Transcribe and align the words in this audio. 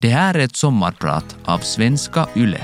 Det 0.00 0.08
här 0.08 0.34
är 0.34 0.38
ett 0.38 0.56
sommarprat 0.56 1.36
av 1.44 1.58
Svenska 1.58 2.28
Yle. 2.36 2.60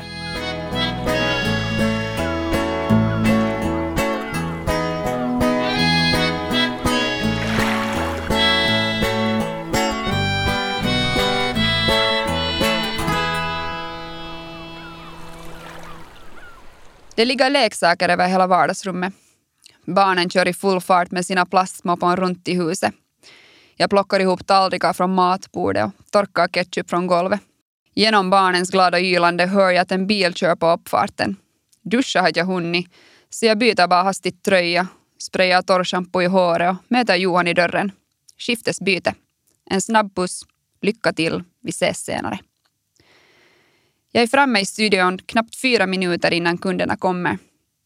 Det 17.15 17.25
ligger 17.25 17.51
leksaker 17.51 18.09
över 18.09 18.29
hela 18.29 18.47
vardagsrummet. 18.47 19.15
Barnen 19.87 20.31
kör 20.31 20.49
i 20.49 20.53
full 20.53 20.81
fart 20.81 21.11
med 21.11 21.27
sina 21.27 21.47
plastmoppon 21.47 22.17
runt 22.17 22.49
i 22.49 22.55
huset. 22.55 22.95
Jag 23.77 23.91
plockar 23.91 24.21
ihop 24.21 24.47
tallrikar 24.47 24.93
från 24.93 25.15
matbordet 25.15 25.93
och 25.99 26.11
torkar 26.11 26.49
ketchup 26.49 26.91
från 26.91 27.07
golvet. 27.07 27.41
Genom 27.95 28.31
barnens 28.31 28.71
glada 28.71 29.01
ylande 29.01 29.47
hör 29.47 29.71
jag 29.71 29.83
att 29.83 29.93
en 29.93 30.07
bil 30.07 30.35
kör 30.35 30.57
på 30.57 30.71
uppfarten. 30.71 31.37
Duscha 31.83 32.21
har 32.21 32.33
jag 32.35 32.45
hunnit, 32.45 32.91
så 33.31 33.47
jag 33.47 33.59
byter 33.59 33.89
bara 33.89 34.03
hastigt 34.03 34.43
tröja, 34.43 34.87
sprayar 35.19 35.63
torrschampo 35.63 36.23
i 36.23 36.27
håret 36.27 36.71
och 36.71 36.77
möter 36.89 37.17
Johan 37.17 37.49
i 37.49 37.55
dörren. 37.55 37.93
Skiftesbyte. 38.39 39.15
En 39.71 39.81
snabb 39.81 40.15
puss. 40.15 40.43
Lycka 40.81 41.13
till. 41.13 41.43
Vi 41.63 41.71
ses 41.71 42.05
senare. 42.05 42.39
Jag 44.13 44.23
är 44.23 44.27
framme 44.27 44.61
i 44.61 44.67
studion 44.67 45.19
knappt 45.19 45.57
fyra 45.57 45.87
minuter 45.87 46.33
innan 46.33 46.59
kunderna 46.59 46.97
kommer. 46.97 47.39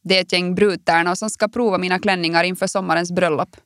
Det 0.05 0.17
är 0.17 0.21
ett 0.21 0.33
gäng 0.33 0.55
brudtärnor 0.55 1.15
som 1.15 1.31
ska 1.31 1.49
prova 1.49 1.79
mina 1.79 1.99
klänningar 1.99 2.45
inför 2.45 2.67
sommarens 2.67 3.13
bröllop. 3.13 3.57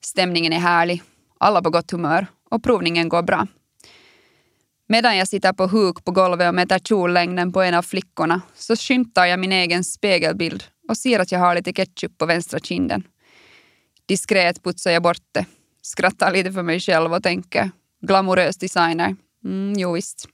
Stämningen 0.00 0.52
är 0.52 0.58
härlig, 0.58 1.02
alla 1.44 1.62
på 1.62 1.70
gott 1.70 1.90
humör 1.90 2.26
och 2.50 2.62
provningen 2.62 3.08
går 3.08 3.22
bra. 3.22 3.46
Medan 4.88 5.16
jag 5.16 5.28
sitter 5.28 5.52
på 5.52 5.66
huk 5.66 6.04
på 6.04 6.12
golvet 6.12 6.48
och 6.48 6.54
mäter 6.54 6.78
kjollängden 6.78 7.52
på 7.52 7.62
en 7.62 7.74
av 7.74 7.82
flickorna 7.82 8.40
så 8.54 8.76
skymtar 8.76 9.26
jag 9.26 9.40
min 9.40 9.52
egen 9.52 9.84
spegelbild 9.84 10.64
och 10.88 10.96
ser 10.96 11.18
att 11.18 11.32
jag 11.32 11.38
har 11.38 11.54
lite 11.54 11.72
ketchup 11.72 12.18
på 12.18 12.26
vänstra 12.26 12.60
kinden. 12.60 13.02
Diskret 14.06 14.62
putsar 14.62 14.90
jag 14.90 15.02
bort 15.02 15.22
det, 15.32 15.46
skrattar 15.82 16.32
lite 16.32 16.52
för 16.52 16.62
mig 16.62 16.80
själv 16.80 17.14
och 17.14 17.22
tänker 17.22 17.70
glamorös 18.00 18.56
designer. 18.56 19.16
Mm, 19.44 19.72
jo 19.78 19.92
visst. 19.92 20.28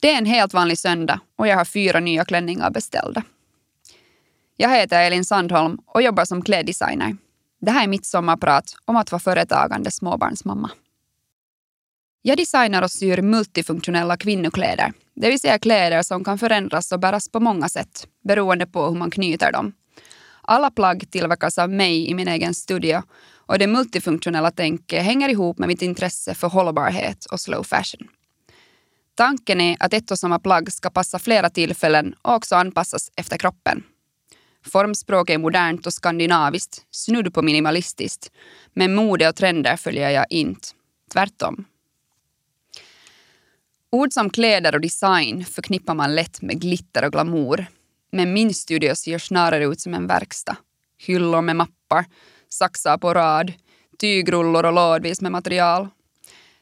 Det 0.00 0.10
är 0.10 0.18
en 0.18 0.26
helt 0.26 0.54
vanlig 0.54 0.78
söndag 0.78 1.20
och 1.36 1.48
jag 1.48 1.56
har 1.56 1.64
fyra 1.64 2.00
nya 2.00 2.24
klänningar 2.24 2.70
beställda. 2.70 3.22
Jag 4.56 4.70
heter 4.70 5.02
Elin 5.02 5.24
Sandholm 5.24 5.78
och 5.86 6.02
jobbar 6.02 6.24
som 6.24 6.42
kläddesigner. 6.42 7.16
Det 7.64 7.70
här 7.70 7.84
är 7.84 7.88
mitt 7.88 8.06
sommarprat 8.06 8.64
om 8.84 8.96
att 8.96 9.12
vara 9.12 9.20
företagande 9.20 9.90
småbarnsmamma. 9.90 10.70
Jag 12.22 12.36
designar 12.36 12.82
och 12.82 12.90
syr 12.90 13.22
multifunktionella 13.22 14.16
kvinnokläder, 14.16 14.92
det 15.14 15.30
vill 15.30 15.40
säga 15.40 15.58
kläder 15.58 16.02
som 16.02 16.24
kan 16.24 16.38
förändras 16.38 16.92
och 16.92 17.00
bäras 17.00 17.28
på 17.28 17.40
många 17.40 17.68
sätt 17.68 18.06
beroende 18.24 18.66
på 18.66 18.86
hur 18.86 18.94
man 18.94 19.10
knyter 19.10 19.52
dem. 19.52 19.72
Alla 20.42 20.70
plagg 20.70 21.10
tillverkas 21.10 21.58
av 21.58 21.70
mig 21.70 22.10
i 22.10 22.14
min 22.14 22.28
egen 22.28 22.54
studio 22.54 23.02
och 23.46 23.58
det 23.58 23.66
multifunktionella 23.66 24.50
tänket 24.50 25.02
hänger 25.02 25.28
ihop 25.28 25.58
med 25.58 25.68
mitt 25.68 25.82
intresse 25.82 26.34
för 26.34 26.48
hållbarhet 26.48 27.24
och 27.24 27.40
slow 27.40 27.62
fashion. 27.62 28.08
Tanken 29.14 29.60
är 29.60 29.76
att 29.80 29.94
ett 29.94 30.10
och 30.10 30.18
samma 30.18 30.38
plagg 30.38 30.72
ska 30.72 30.90
passa 30.90 31.18
flera 31.18 31.50
tillfällen 31.50 32.14
och 32.22 32.34
också 32.34 32.56
anpassas 32.56 33.10
efter 33.16 33.38
kroppen. 33.38 33.82
Formspråk 34.66 35.30
är 35.30 35.38
modernt 35.38 35.86
och 35.86 35.92
skandinaviskt, 35.92 36.86
snudd 36.90 37.34
på 37.34 37.42
minimalistiskt. 37.42 38.30
Men 38.72 38.94
mode 38.94 39.28
och 39.28 39.36
trender 39.36 39.76
följer 39.76 40.10
jag 40.10 40.26
inte. 40.30 40.68
Tvärtom. 41.12 41.64
Ord 43.90 44.12
som 44.12 44.30
kläder 44.30 44.74
och 44.74 44.80
design 44.80 45.44
förknippar 45.44 45.94
man 45.94 46.14
lätt 46.14 46.42
med 46.42 46.60
glitter 46.60 47.04
och 47.04 47.12
glamour. 47.12 47.66
Men 48.12 48.32
min 48.32 48.54
studio 48.54 48.94
ser 48.94 49.18
snarare 49.18 49.64
ut 49.64 49.80
som 49.80 49.94
en 49.94 50.06
verkstad. 50.06 50.56
Hyllor 50.98 51.42
med 51.42 51.56
mappar, 51.56 52.04
saxar 52.48 52.98
på 52.98 53.14
rad, 53.14 53.52
tygrullor 53.98 54.64
och 54.64 54.72
lådvis 54.72 55.20
med 55.20 55.32
material. 55.32 55.88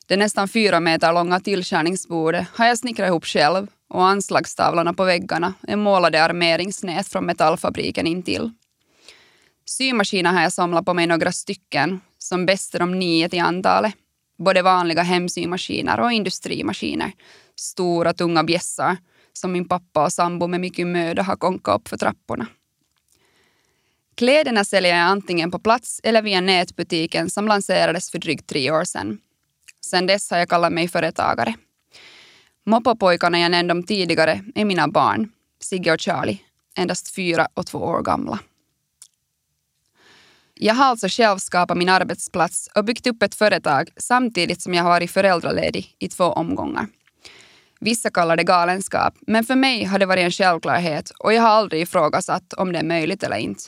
Det 0.07 0.17
nästan 0.17 0.49
fyra 0.49 0.81
meter 0.81 1.13
långa 1.13 1.41
tillskärningsbordet 1.41 2.47
har 2.55 2.67
jag 2.67 2.79
snickrat 2.79 3.09
ihop 3.09 3.25
själv 3.25 3.67
och 3.93 4.07
anslagstavlorna 4.07 4.95
på 4.95 5.05
väggarna 5.05 5.55
är 5.69 5.77
målade 5.77 6.25
armeringsnät 6.25 7.09
från 7.09 7.27
metallfabriken 7.27 8.07
intill. 8.07 8.51
Symaskiner 9.65 10.33
har 10.33 10.43
jag 10.43 10.53
samlat 10.53 10.85
på 10.85 10.95
mig 10.95 11.07
några 11.07 11.33
stycken, 11.33 12.01
som 12.19 12.47
bäst 12.47 12.75
är 12.75 12.79
de 12.79 12.99
nio 12.99 13.29
till 13.29 13.41
antalet. 13.41 13.95
Både 14.39 14.63
vanliga 14.63 15.03
hemsymaskiner 15.03 16.01
och 16.01 16.13
industrimaskiner. 16.13 17.13
Stora 17.57 18.13
tunga 18.13 18.45
bjässar 18.45 18.97
som 19.33 19.53
min 19.53 19.69
pappa 19.69 20.05
och 20.05 20.13
sambo 20.13 20.47
med 20.47 20.61
mycket 20.61 20.87
möda 20.87 21.23
har 21.23 21.37
konkat 21.37 21.81
upp 21.81 21.89
för 21.89 21.97
trapporna. 21.97 22.47
Kläderna 24.15 24.65
säljer 24.65 24.97
jag 24.97 25.07
antingen 25.07 25.51
på 25.51 25.59
plats 25.59 26.01
eller 26.03 26.23
via 26.23 26.41
nätbutiken 26.41 27.31
som 27.31 27.49
lanserades 27.49 28.11
för 28.11 28.19
drygt 28.19 28.49
tre 28.49 28.71
år 28.71 28.85
sedan. 28.85 29.19
Sedan 29.81 30.07
dess 30.07 30.31
har 30.31 30.39
jag 30.39 30.49
kallat 30.49 30.73
mig 30.73 30.89
företagare. 30.89 31.55
Moppopojkarna 32.67 33.39
jag 33.39 33.51
nämnde 33.51 33.75
om 33.75 33.83
tidigare 33.83 34.45
är 34.55 34.65
mina 34.65 34.89
barn, 34.89 35.33
Sigge 35.61 35.93
och 35.93 36.01
Charlie, 36.01 36.41
endast 36.77 37.15
fyra 37.15 37.49
och 37.55 37.67
två 37.67 37.79
år 37.79 38.03
gamla. 38.03 38.39
Jag 40.55 40.75
har 40.75 40.85
alltså 40.85 41.09
själv 41.09 41.39
skapat 41.39 41.77
min 41.77 41.89
arbetsplats 41.89 42.69
och 42.75 42.85
byggt 42.85 43.07
upp 43.07 43.23
ett 43.23 43.35
företag 43.35 43.89
samtidigt 43.97 44.63
som 44.63 44.75
jag 44.75 44.83
har 44.83 44.91
varit 44.91 45.11
föräldraledig 45.11 45.97
i 45.99 46.09
två 46.09 46.25
omgångar. 46.25 46.87
Vissa 47.81 48.11
kallar 48.11 48.37
det 48.37 48.45
galenskap, 48.45 49.15
men 49.21 49.45
för 49.45 49.55
mig 49.55 49.85
har 49.85 49.99
det 49.99 50.07
varit 50.07 50.25
en 50.25 50.31
självklarhet 50.31 51.11
och 51.19 51.33
jag 51.33 51.43
har 51.43 51.49
aldrig 51.49 51.83
ifrågasatt 51.83 52.53
om 52.53 52.73
det 52.73 52.79
är 52.79 52.85
möjligt 52.85 53.23
eller 53.23 53.37
inte. 53.37 53.63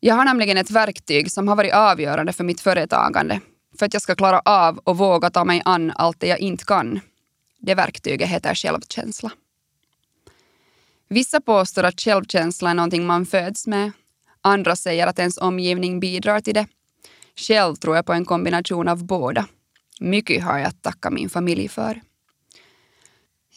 Jag 0.00 0.14
har 0.14 0.24
nämligen 0.24 0.56
ett 0.56 0.70
verktyg 0.70 1.32
som 1.32 1.48
har 1.48 1.56
varit 1.56 1.74
avgörande 1.74 2.32
för 2.32 2.44
mitt 2.44 2.60
företagande, 2.60 3.40
för 3.78 3.86
att 3.86 3.92
jag 3.94 4.02
ska 4.02 4.14
klara 4.14 4.40
av 4.40 4.78
och 4.78 4.98
våga 4.98 5.30
ta 5.30 5.44
mig 5.44 5.62
an 5.64 5.92
allt 5.96 6.20
det 6.20 6.26
jag 6.26 6.40
inte 6.40 6.64
kan. 6.64 7.00
Det 7.62 7.74
verktyget 7.74 8.28
heter 8.28 8.54
självkänsla. 8.54 9.30
Vissa 11.08 11.40
påstår 11.40 11.84
att 11.84 12.00
självkänsla 12.00 12.70
är 12.70 12.74
någonting 12.74 13.06
man 13.06 13.26
föds 13.26 13.66
med. 13.66 13.92
Andra 14.40 14.76
säger 14.76 15.06
att 15.06 15.18
ens 15.18 15.38
omgivning 15.38 16.00
bidrar 16.00 16.40
till 16.40 16.54
det. 16.54 16.66
Själv 17.36 17.74
tror 17.74 17.96
jag 17.96 18.06
på 18.06 18.12
en 18.12 18.24
kombination 18.24 18.88
av 18.88 19.04
båda. 19.06 19.46
Mycket 20.00 20.42
har 20.42 20.58
jag 20.58 20.68
att 20.68 20.82
tacka 20.82 21.10
min 21.10 21.30
familj 21.30 21.68
för. 21.68 22.00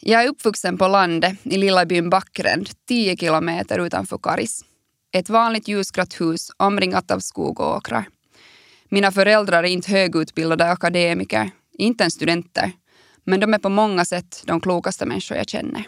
Jag 0.00 0.24
är 0.24 0.28
uppvuxen 0.28 0.78
på 0.78 0.88
landet 0.88 1.38
i 1.42 1.56
lilla 1.56 1.86
byn 1.86 2.10
Backränd, 2.10 2.70
10 2.88 3.16
kilometer 3.16 3.78
utanför 3.78 4.18
Karis. 4.18 4.64
Ett 5.12 5.28
vanligt 5.28 5.68
ljusgrått 5.68 6.20
hus 6.20 6.50
omringat 6.56 7.10
av 7.10 7.20
skog 7.20 7.60
och 7.60 7.76
åkrar. 7.76 8.08
Mina 8.88 9.12
föräldrar 9.12 9.62
är 9.62 9.68
inte 9.68 9.92
högutbildade 9.92 10.70
akademiker, 10.70 11.50
inte 11.78 12.04
ens 12.04 12.14
studenter, 12.14 12.72
men 13.26 13.40
de 13.40 13.54
är 13.54 13.58
på 13.58 13.68
många 13.68 14.04
sätt 14.04 14.42
de 14.46 14.60
klokaste 14.60 15.06
människor 15.06 15.36
jag 15.36 15.48
känner. 15.48 15.84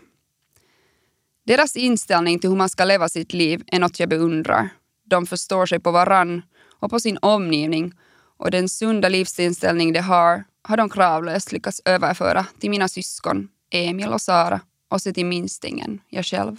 Deras 1.47 1.77
inställning 1.77 2.39
till 2.39 2.51
hur 2.51 2.57
man 2.57 2.69
ska 2.69 2.85
leva 2.85 3.09
sitt 3.09 3.33
liv 3.33 3.63
är 3.67 3.79
något 3.79 4.01
jag 4.01 4.09
beundrar. 4.09 4.69
De 5.05 5.27
förstår 5.27 5.67
sig 5.67 5.81
på 5.81 5.91
varann 5.91 6.43
och 6.81 6.91
på 6.91 7.01
sin 7.01 7.19
omgivning 7.23 7.93
och 8.37 8.51
den 8.51 8.69
sunda 8.69 9.09
livsinställning 9.09 9.93
de 9.93 10.01
har 10.01 10.45
har 10.63 10.77
de 10.77 10.89
kravlöst 10.89 11.53
lyckats 11.53 11.83
överföra 11.85 12.47
till 12.59 12.71
mina 12.71 12.89
syskon 12.89 13.49
Emil 13.71 14.09
och 14.09 14.21
Sara 14.21 14.61
och 14.89 15.03
se 15.03 15.13
till 15.13 15.27
minstingen, 15.27 16.01
jag 16.09 16.25
själv. 16.25 16.57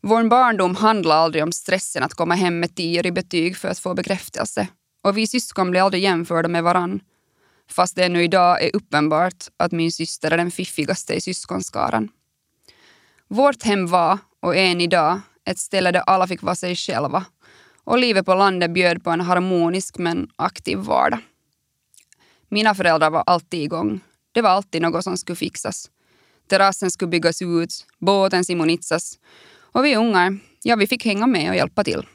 Vår 0.00 0.24
barndom 0.24 0.76
handlade 0.76 1.20
aldrig 1.20 1.42
om 1.44 1.52
stressen 1.52 2.02
att 2.02 2.14
komma 2.14 2.34
hem 2.34 2.60
med 2.60 2.74
tior 2.74 3.06
i 3.06 3.12
betyg 3.12 3.56
för 3.56 3.68
att 3.68 3.78
få 3.78 3.94
bekräftelse 3.94 4.68
och 5.02 5.18
vi 5.18 5.26
syskon 5.26 5.70
blev 5.70 5.84
aldrig 5.84 6.02
jämförda 6.02 6.48
med 6.48 6.62
varann 6.62 7.00
fast 7.70 7.96
det 7.96 8.04
ännu 8.04 8.24
idag 8.24 8.64
är 8.64 8.76
uppenbart 8.76 9.44
att 9.56 9.72
min 9.72 9.92
syster 9.92 10.30
är 10.30 10.36
den 10.36 10.50
fiffigaste 10.50 11.14
i 11.14 11.20
syskonskaran. 11.20 12.08
Vårt 13.28 13.62
hem 13.62 13.86
var, 13.86 14.18
och 14.40 14.56
är 14.56 14.64
än 14.64 14.80
idag, 14.80 15.20
ett 15.44 15.58
ställe 15.58 15.90
där 15.92 16.00
alla 16.06 16.26
fick 16.26 16.42
vara 16.42 16.54
sig 16.54 16.76
själva 16.76 17.24
och 17.84 17.98
livet 17.98 18.26
på 18.26 18.34
landet 18.34 18.70
bjöd 18.70 19.04
på 19.04 19.10
en 19.10 19.20
harmonisk 19.20 19.98
men 19.98 20.28
aktiv 20.36 20.78
vardag. 20.78 21.20
Mina 22.48 22.74
föräldrar 22.74 23.10
var 23.10 23.22
alltid 23.26 23.62
igång. 23.62 24.00
Det 24.32 24.42
var 24.42 24.50
alltid 24.50 24.82
något 24.82 25.04
som 25.04 25.16
skulle 25.16 25.36
fixas. 25.36 25.90
Terrassen 26.48 26.90
skulle 26.90 27.08
byggas 27.08 27.42
ut, 27.42 27.86
båten 27.98 28.44
simonitsas 28.44 29.18
och 29.58 29.84
vi 29.84 29.96
ungar, 29.96 30.38
ja 30.62 30.76
vi 30.76 30.86
fick 30.86 31.04
hänga 31.04 31.26
med 31.26 31.50
och 31.50 31.56
hjälpa 31.56 31.84
till. 31.84 32.06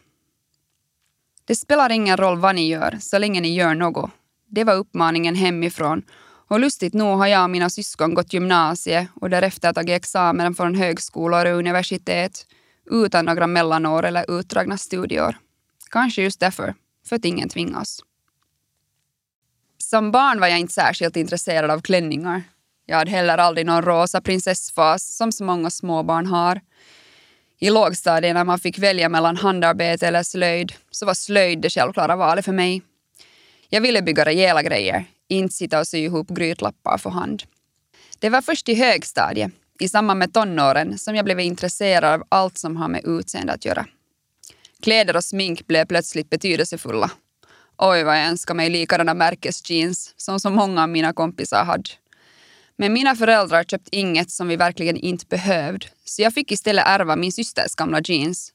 Det 1.46 1.56
spelar 1.56 1.92
ingen 1.92 2.18
roll 2.18 2.38
vad 2.38 2.56
ni 2.56 2.68
gör 2.68 2.98
så 3.02 3.18
länge 3.18 3.42
ni 3.42 3.54
gör 3.54 3.76
något 3.76 4.12
det 4.52 4.64
var 4.64 4.76
uppmaningen 4.76 5.36
hemifrån. 5.36 6.02
Och 6.48 6.60
lustigt 6.60 6.94
nog 6.94 7.18
har 7.18 7.28
jag 7.28 7.44
och 7.44 7.50
mina 7.50 7.70
syskon 7.70 8.14
gått 8.14 8.34
gymnasiet 8.34 9.08
och 9.22 9.30
därefter 9.30 9.74
tagit 9.74 9.96
examen 9.96 10.56
från 10.56 10.76
högskolor 10.76 11.46
och 11.46 11.58
universitet 11.58 12.46
utan 12.92 13.26
några 13.26 13.48
mellanår 13.48 14.06
eller 14.06 14.40
utdragna 14.40 14.78
studier. 14.78 15.38
Kanske 15.90 16.22
just 16.22 16.40
därför, 16.40 16.76
för 17.08 17.16
att 17.16 17.26
ingen 17.26 17.50
tvingas. 17.50 18.00
Som 19.78 20.12
barn 20.12 20.40
var 20.40 20.48
jag 20.48 20.60
inte 20.60 20.74
särskilt 20.74 21.16
intresserad 21.16 21.72
av 21.72 21.82
klänningar. 21.82 22.44
Jag 22.86 22.98
hade 22.98 23.12
heller 23.12 23.38
aldrig 23.38 23.66
någon 23.66 23.82
rosa 23.82 24.22
prinsessfas 24.22 25.16
som 25.18 25.32
så 25.32 25.44
många 25.44 25.70
småbarn 25.70 26.26
har. 26.26 26.62
I 27.60 27.70
lågstadiet 27.70 28.34
när 28.34 28.44
man 28.44 28.60
fick 28.60 28.80
välja 28.80 29.10
mellan 29.10 29.38
handarbete 29.38 30.08
eller 30.08 30.24
slöjd 30.24 30.74
så 30.92 31.06
var 31.06 31.14
slöjd 31.14 31.62
det 31.62 31.70
självklara 31.70 32.16
valet 32.16 32.46
för 32.46 32.52
mig. 32.52 32.82
Jag 33.74 33.82
ville 33.82 34.02
bygga 34.02 34.26
rejäla 34.26 34.64
grejer, 34.64 35.06
inte 35.28 35.56
sitta 35.56 35.80
och 35.80 35.88
sy 35.88 35.98
ihop 35.98 36.30
grytlappar 36.30 36.98
för 36.98 37.10
hand. 37.10 37.44
Det 38.20 38.30
var 38.30 38.42
först 38.42 38.70
i 38.70 38.74
högstadiet, 38.74 39.52
i 39.80 39.90
samband 39.90 40.20
med 40.20 40.34
tonåren, 40.34 40.98
som 40.98 41.16
jag 41.16 41.26
blev 41.26 41.40
intresserad 41.40 42.14
av 42.14 42.24
allt 42.30 42.58
som 42.58 42.78
har 42.78 42.88
med 42.88 43.02
utseende 43.06 43.54
att 43.54 43.66
göra. 43.66 43.86
Kläder 44.82 45.16
och 45.16 45.24
smink 45.24 45.68
blev 45.68 45.86
plötsligt 45.86 46.30
betydelsefulla. 46.30 47.12
Oj, 47.78 48.04
vad 48.04 48.20
jag 48.20 48.28
önskar 48.28 48.54
mig 48.54 48.70
likadana 48.70 49.14
märkesjeans 49.14 50.14
som 50.18 50.40
så 50.40 50.50
många 50.50 50.84
av 50.84 50.90
mina 50.90 51.14
kompisar 51.14 51.66
hade. 51.66 51.90
Men 52.76 52.94
mina 52.94 53.16
föräldrar 53.16 53.64
köpte 53.64 53.96
inget 53.96 54.32
som 54.32 54.48
vi 54.48 54.56
verkligen 54.56 54.98
inte 54.98 55.26
behövde, 55.26 55.86
så 56.06 56.22
jag 56.22 56.34
fick 56.34 56.52
istället 56.52 56.88
ärva 56.88 57.16
min 57.16 57.32
systers 57.32 57.76
gamla 57.76 58.02
jeans. 58.04 58.54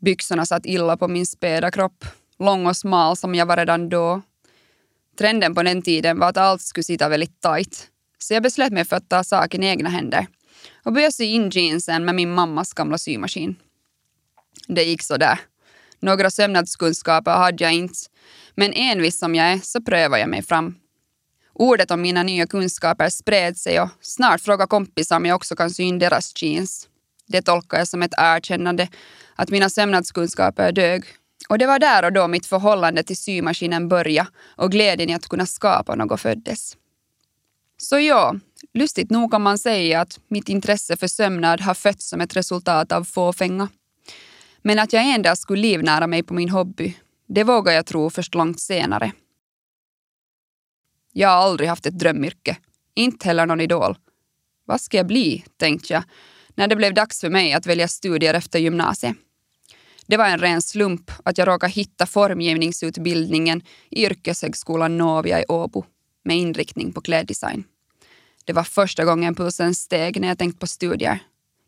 Byxorna 0.00 0.46
satt 0.46 0.66
illa 0.66 0.96
på 0.96 1.08
min 1.08 1.26
späda 1.26 1.70
kropp, 1.70 2.04
lång 2.38 2.66
och 2.66 2.76
smal 2.76 3.16
som 3.16 3.34
jag 3.34 3.46
var 3.46 3.56
redan 3.56 3.88
då. 3.88 4.22
Trenden 5.18 5.54
på 5.54 5.62
den 5.62 5.82
tiden 5.82 6.18
var 6.18 6.28
att 6.28 6.36
allt 6.36 6.62
skulle 6.62 6.84
sitta 6.84 7.08
väldigt 7.08 7.40
tight, 7.40 7.88
så 8.18 8.34
jag 8.34 8.42
beslöt 8.42 8.72
mig 8.72 8.84
för 8.84 8.96
att 8.96 9.08
ta 9.08 9.24
saken 9.24 9.62
i 9.62 9.66
egna 9.66 9.88
händer 9.88 10.26
och 10.84 10.92
började 10.92 11.12
sy 11.12 11.24
in 11.24 11.50
jeansen 11.50 12.04
med 12.04 12.14
min 12.14 12.34
mammas 12.34 12.72
gamla 12.72 12.98
symaskin. 12.98 13.56
Det 14.66 14.82
gick 14.82 15.02
så 15.02 15.16
där. 15.16 15.40
Några 16.00 16.30
sömnadskunskaper 16.30 17.30
hade 17.30 17.64
jag 17.64 17.72
inte, 17.72 17.98
men 18.54 18.72
envis 18.72 19.18
som 19.18 19.34
jag 19.34 19.46
är 19.46 19.58
så 19.58 19.82
prövade 19.82 20.20
jag 20.20 20.30
mig 20.30 20.42
fram. 20.42 20.74
Ordet 21.52 21.90
om 21.90 22.00
mina 22.00 22.22
nya 22.22 22.46
kunskaper 22.46 23.08
spred 23.08 23.56
sig 23.56 23.80
och 23.80 23.88
snart 24.00 24.40
frågade 24.40 24.68
kompisar 24.68 25.16
om 25.16 25.26
jag 25.26 25.36
också 25.36 25.56
kan 25.56 25.70
sy 25.70 25.82
in 25.82 25.98
deras 25.98 26.42
jeans. 26.42 26.88
Det 27.26 27.42
tolkade 27.42 27.80
jag 27.80 27.88
som 27.88 28.02
ett 28.02 28.14
erkännande 28.16 28.88
att 29.34 29.50
mina 29.50 29.70
sömnadskunskaper 29.70 30.72
dög. 30.72 31.04
Och 31.48 31.58
det 31.58 31.66
var 31.66 31.78
där 31.78 32.04
och 32.04 32.12
då 32.12 32.28
mitt 32.28 32.46
förhållande 32.46 33.02
till 33.02 33.16
symaskinen 33.16 33.88
började 33.88 34.28
och 34.56 34.70
glädjen 34.70 35.10
i 35.10 35.14
att 35.14 35.28
kunna 35.28 35.46
skapa 35.46 35.94
något 35.94 36.20
föddes. 36.20 36.76
Så 37.76 37.98
ja, 37.98 38.34
lustigt 38.74 39.10
nog 39.10 39.30
kan 39.30 39.42
man 39.42 39.58
säga 39.58 40.00
att 40.00 40.20
mitt 40.28 40.48
intresse 40.48 40.96
för 40.96 41.06
sömnad 41.06 41.60
har 41.60 41.74
fötts 41.74 42.08
som 42.08 42.20
ett 42.20 42.36
resultat 42.36 42.92
av 42.92 43.04
fåfänga. 43.04 43.68
Men 44.62 44.78
att 44.78 44.92
jag 44.92 45.04
en 45.04 45.22
dag 45.22 45.38
skulle 45.38 45.62
livnära 45.62 46.06
mig 46.06 46.22
på 46.22 46.34
min 46.34 46.48
hobby, 46.48 46.96
det 47.28 47.44
vågar 47.44 47.72
jag 47.72 47.86
tro 47.86 48.10
först 48.10 48.34
långt 48.34 48.60
senare. 48.60 49.12
Jag 51.12 51.28
har 51.28 51.36
aldrig 51.36 51.68
haft 51.68 51.86
ett 51.86 51.98
drömyrke, 51.98 52.56
inte 52.94 53.26
heller 53.28 53.46
någon 53.46 53.60
idol. 53.60 53.98
Vad 54.64 54.80
ska 54.80 54.96
jag 54.96 55.06
bli, 55.06 55.44
tänkte 55.56 55.92
jag, 55.92 56.02
när 56.54 56.68
det 56.68 56.76
blev 56.76 56.94
dags 56.94 57.20
för 57.20 57.30
mig 57.30 57.52
att 57.52 57.66
välja 57.66 57.88
studier 57.88 58.34
efter 58.34 58.58
gymnasiet. 58.58 59.16
Det 60.08 60.16
var 60.16 60.26
en 60.26 60.38
ren 60.38 60.62
slump 60.62 61.10
att 61.22 61.38
jag 61.38 61.48
råkade 61.48 61.72
hitta 61.72 62.06
formgivningsutbildningen 62.06 63.62
i 63.90 64.04
yrkeshögskolan 64.04 64.98
Novia 64.98 65.40
i 65.40 65.44
Åbo 65.48 65.84
med 66.24 66.36
inriktning 66.36 66.92
på 66.92 67.00
kläddesign. 67.00 67.64
Det 68.44 68.52
var 68.52 68.64
första 68.64 69.04
gången 69.04 69.34
pulsen 69.34 69.74
steg 69.74 70.20
när 70.20 70.28
jag 70.28 70.38
tänkt 70.38 70.60
på 70.60 70.66
studier. 70.66 71.18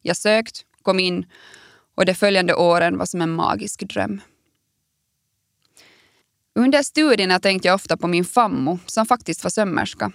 Jag 0.03 0.17
sökt, 0.17 0.65
kom 0.83 1.01
in 1.01 1.27
och 1.95 2.07
de 2.07 2.15
följande 2.15 2.55
åren 2.55 2.99
var 2.99 3.07
som 3.07 3.21
en 3.21 3.31
magisk 3.31 3.89
dröm. 3.89 4.21
Under 6.55 6.83
studierna 6.83 7.41
tänkte 7.41 7.69
jag 7.69 7.75
ofta 7.75 7.97
på 7.97 8.09
min 8.09 8.25
fammo 8.25 8.79
som 8.87 9.07
faktiskt 9.07 9.45
var 9.45 9.51
sömmerska. 9.51 10.13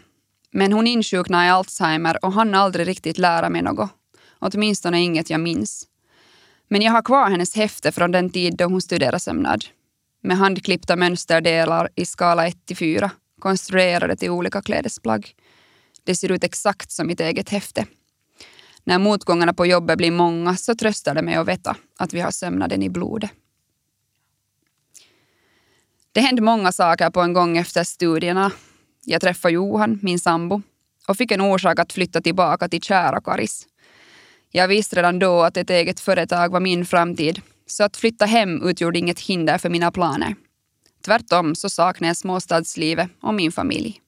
Men 0.52 0.74
hon 0.74 0.88
insjuknade 0.88 1.46
i 1.46 1.50
Alzheimer 1.50 2.26
och 2.26 2.34
hann 2.34 2.54
aldrig 2.54 2.88
riktigt 2.88 3.18
lära 3.18 3.50
mig 3.50 3.62
något. 3.62 3.90
Åtminstone 4.40 5.02
inget 5.02 5.30
jag 5.30 5.40
minns. 5.40 5.88
Men 6.68 6.82
jag 6.82 6.92
har 6.92 7.02
kvar 7.02 7.30
hennes 7.30 7.56
häfte 7.56 7.92
från 7.92 8.12
den 8.12 8.30
tid 8.30 8.58
då 8.58 8.66
hon 8.66 8.82
studerade 8.82 9.20
sömnad. 9.20 9.66
Med 10.24 10.38
handklippta 10.38 10.96
mönsterdelar 10.96 11.90
i 11.96 12.06
skala 12.06 12.48
1 12.48 12.66
till 12.66 12.78
4, 12.78 13.12
konstruerade 13.40 14.16
till 14.16 14.30
olika 14.30 14.62
klädesplagg. 14.62 15.36
Det 16.04 16.16
ser 16.16 16.32
ut 16.32 16.44
exakt 16.44 16.92
som 16.92 17.08
mitt 17.08 17.20
eget 17.20 17.50
häfte. 17.50 17.86
När 18.84 19.00
motgångarna 19.00 19.54
på 19.54 19.66
jobbet 19.66 19.98
blir 19.98 20.12
många 20.12 20.56
så 20.56 20.76
tröstar 20.76 21.16
det 21.16 21.22
mig 21.22 21.36
att 21.36 21.48
veta 21.48 21.76
att 22.00 22.14
vi 22.14 22.22
har 22.22 22.32
sömnaden 22.32 22.84
i 22.84 22.90
blodet. 22.90 23.32
Det 26.12 26.22
hände 26.22 26.42
många 26.42 26.72
saker 26.72 27.10
på 27.10 27.22
en 27.22 27.34
gång 27.34 27.58
efter 27.58 27.84
studierna. 27.84 28.52
Jag 29.06 29.22
träffade 29.22 29.54
Johan, 29.54 30.00
min 30.02 30.20
sambo, 30.20 30.62
och 31.08 31.18
fick 31.18 31.32
en 31.32 31.42
orsak 31.42 31.80
att 31.80 31.94
flytta 31.94 32.22
tillbaka 32.22 32.70
till 32.70 32.82
kära 32.82 33.22
Karis. 33.22 33.68
Jag 34.56 34.68
visste 34.68 34.96
redan 34.96 35.20
då 35.20 35.42
att 35.42 35.58
ett 35.58 35.70
eget 35.70 36.00
företag 36.00 36.52
var 36.52 36.60
min 36.60 36.86
framtid, 36.86 37.42
så 37.68 37.84
att 37.84 37.98
flytta 37.98 38.26
hem 38.26 38.64
utgjorde 38.64 39.00
inget 39.00 39.20
hinder 39.20 39.58
för 39.58 39.70
mina 39.70 39.92
planer. 39.92 40.36
Tvärtom 41.06 41.56
så 41.56 41.70
saknade 41.70 42.10
jag 42.10 42.18
småstadslivet 42.18 43.10
och 43.22 43.34
min 43.34 43.52
familj. 43.52 44.02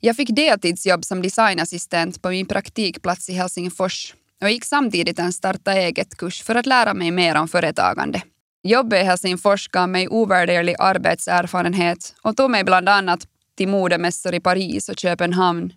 Jag 0.00 0.16
fick 0.16 0.36
deltidsjobb 0.36 1.04
som 1.04 1.22
designassistent 1.22 2.22
på 2.22 2.28
min 2.28 2.46
praktikplats 2.46 3.28
i 3.28 3.32
Helsingfors 3.32 4.14
och 4.42 4.50
gick 4.50 4.64
samtidigt 4.64 5.18
en 5.18 5.32
starta 5.32 5.72
eget-kurs 5.72 6.42
för 6.42 6.54
att 6.54 6.66
lära 6.66 6.94
mig 6.94 7.10
mer 7.10 7.36
om 7.36 7.48
företagande. 7.48 8.22
Jobbet 8.62 9.02
i 9.02 9.04
Helsingfors 9.04 9.68
gav 9.68 9.88
mig 9.88 10.08
ovärderlig 10.08 10.76
arbetserfarenhet 10.78 12.14
och 12.22 12.36
tog 12.36 12.50
mig 12.50 12.64
bland 12.64 12.88
annat 12.88 13.26
till 13.56 13.68
modemässor 13.68 14.34
i 14.34 14.40
Paris 14.40 14.88
och 14.88 14.98
Köpenhamn. 14.98 15.72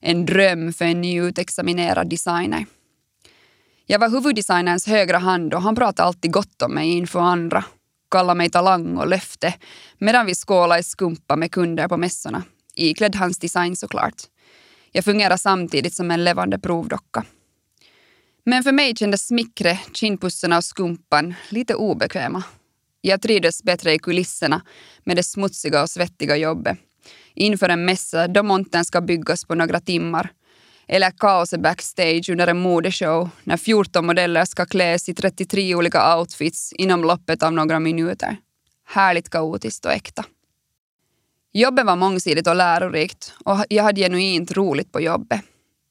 En 0.00 0.26
dröm 0.26 0.72
för 0.72 0.84
en 0.84 1.00
nyutexaminerad 1.00 2.10
designer. 2.10 2.66
Jag 3.90 3.98
var 3.98 4.08
huvuddesignerns 4.08 4.86
högra 4.86 5.18
hand 5.18 5.54
och 5.54 5.62
han 5.62 5.74
pratade 5.74 6.06
alltid 6.06 6.32
gott 6.32 6.62
om 6.62 6.74
mig 6.74 6.90
inför 6.90 7.20
andra. 7.20 7.64
Kallade 8.10 8.38
mig 8.38 8.50
talang 8.50 8.96
och 8.96 9.08
löfte 9.08 9.54
medan 9.98 10.26
vi 10.26 10.34
skålade 10.34 10.80
i 10.80 10.82
skumpa 10.82 11.36
med 11.36 11.52
kunder 11.52 11.88
på 11.88 11.96
mässorna. 11.96 12.42
Iklädd 12.74 13.16
hans 13.16 13.38
design 13.38 13.76
såklart. 13.76 14.14
Jag 14.92 15.04
fungerade 15.04 15.38
samtidigt 15.38 15.94
som 15.94 16.10
en 16.10 16.24
levande 16.24 16.58
provdocka. 16.58 17.24
Men 18.44 18.62
för 18.62 18.72
mig 18.72 18.96
kändes 18.96 19.26
smickre, 19.26 19.78
kindpussarna 19.92 20.56
och 20.56 20.64
skumpan 20.64 21.34
lite 21.48 21.74
obekväma. 21.74 22.42
Jag 23.00 23.22
trivdes 23.22 23.62
bättre 23.62 23.94
i 23.94 23.98
kulisserna 23.98 24.62
med 25.04 25.16
det 25.16 25.22
smutsiga 25.22 25.82
och 25.82 25.90
svettiga 25.90 26.36
jobbet. 26.36 26.78
Inför 27.34 27.68
en 27.68 27.84
mässa 27.84 28.28
då 28.28 28.42
montern 28.42 28.84
ska 28.84 29.00
byggas 29.00 29.44
på 29.44 29.54
några 29.54 29.80
timmar. 29.80 30.32
Eller 30.92 31.10
kaoset 31.10 31.60
backstage 31.60 32.30
under 32.30 32.46
en 32.46 32.58
modeshow 32.58 33.30
när 33.44 33.56
14 33.56 34.06
modeller 34.06 34.44
ska 34.44 34.66
kläs 34.66 35.08
i 35.08 35.14
33 35.14 35.74
olika 35.74 36.16
outfits 36.16 36.72
inom 36.72 37.04
loppet 37.04 37.42
av 37.42 37.52
några 37.52 37.80
minuter. 37.80 38.36
Härligt 38.86 39.30
kaotiskt 39.30 39.84
och 39.84 39.92
äkta. 39.92 40.24
Jobbet 41.52 41.86
var 41.86 41.96
mångsidigt 41.96 42.46
och 42.46 42.56
lärorikt 42.56 43.34
och 43.44 43.64
jag 43.68 43.84
hade 43.84 44.00
genuint 44.00 44.52
roligt 44.52 44.92
på 44.92 45.00
jobbet. 45.00 45.40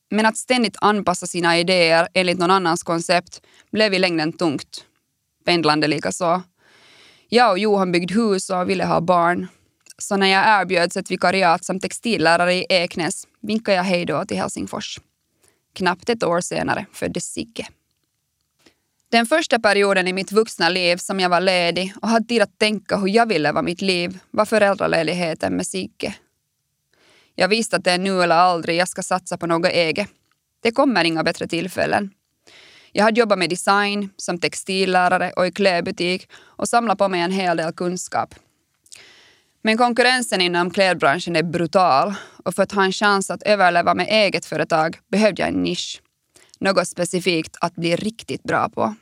Men 0.09 0.25
att 0.25 0.37
ständigt 0.37 0.77
anpassa 0.81 1.27
sina 1.27 1.59
idéer 1.59 2.07
enligt 2.13 2.39
någon 2.39 2.51
annans 2.51 2.83
koncept 2.83 3.41
blev 3.71 3.93
i 3.93 3.99
längden 3.99 4.33
tungt. 4.33 4.85
Pendlande 5.45 5.87
likaså. 5.87 6.41
Jag 7.29 7.51
och 7.51 7.59
Johan 7.59 7.91
byggde 7.91 8.13
hus 8.13 8.49
och 8.49 8.69
ville 8.69 8.85
ha 8.85 9.01
barn. 9.01 9.47
Så 9.99 10.17
när 10.17 10.27
jag 10.27 10.61
erbjöds 10.61 10.97
ett 10.97 11.11
vikariat 11.11 11.65
som 11.65 11.79
textillärare 11.79 12.53
i 12.53 12.65
Eknäs 12.69 13.27
vinkade 13.41 13.77
jag 13.77 13.83
hej 13.83 14.05
då 14.05 14.25
till 14.25 14.37
Helsingfors. 14.37 14.99
Knappt 15.73 16.09
ett 16.09 16.23
år 16.23 16.41
senare 16.41 16.85
föddes 16.93 17.33
Sigge. 17.33 17.67
Den 19.11 19.25
första 19.25 19.59
perioden 19.59 20.07
i 20.07 20.13
mitt 20.13 20.31
vuxna 20.31 20.69
liv 20.69 20.97
som 20.97 21.19
jag 21.19 21.29
var 21.29 21.41
ledig 21.41 21.93
och 22.01 22.09
hade 22.09 22.25
tid 22.25 22.41
att 22.41 22.59
tänka 22.59 22.97
hur 22.97 23.07
jag 23.07 23.25
ville 23.25 23.49
leva 23.49 23.61
mitt 23.61 23.81
liv 23.81 24.19
var 24.31 24.45
föräldraledigheten 24.45 25.53
med 25.53 25.67
Sigge 25.67 26.15
jag 27.39 27.47
visste 27.47 27.75
att 27.75 27.83
det 27.83 27.91
är 27.91 27.97
nu 27.97 28.23
eller 28.23 28.35
aldrig 28.35 28.77
jag 28.77 28.87
ska 28.87 29.03
satsa 29.03 29.37
på 29.37 29.47
något 29.47 29.71
eget. 29.71 30.07
Det 30.61 30.71
kommer 30.71 31.03
inga 31.03 31.23
bättre 31.23 31.47
tillfällen. 31.47 32.11
Jag 32.91 33.03
hade 33.03 33.19
jobbat 33.19 33.39
med 33.39 33.49
design, 33.49 34.09
som 34.17 34.39
textillärare 34.39 35.31
och 35.31 35.47
i 35.47 35.51
klädbutik 35.51 36.29
och 36.35 36.69
samlat 36.69 36.97
på 36.97 37.07
mig 37.07 37.21
en 37.21 37.31
hel 37.31 37.57
del 37.57 37.73
kunskap. 37.73 38.35
Men 39.61 39.77
konkurrensen 39.77 40.41
inom 40.41 40.71
klädbranschen 40.71 41.35
är 41.35 41.43
brutal 41.43 42.13
och 42.45 42.55
för 42.55 42.63
att 42.63 42.71
ha 42.71 42.83
en 42.83 42.91
chans 42.91 43.29
att 43.29 43.43
överleva 43.43 43.93
med 43.93 44.07
eget 44.09 44.45
företag 44.45 44.99
behövde 45.11 45.41
jag 45.41 45.49
en 45.49 45.63
nisch. 45.63 46.01
Något 46.59 46.87
specifikt 46.87 47.57
att 47.61 47.75
bli 47.75 47.95
riktigt 47.95 48.43
bra 48.43 48.69
på. 48.69 48.95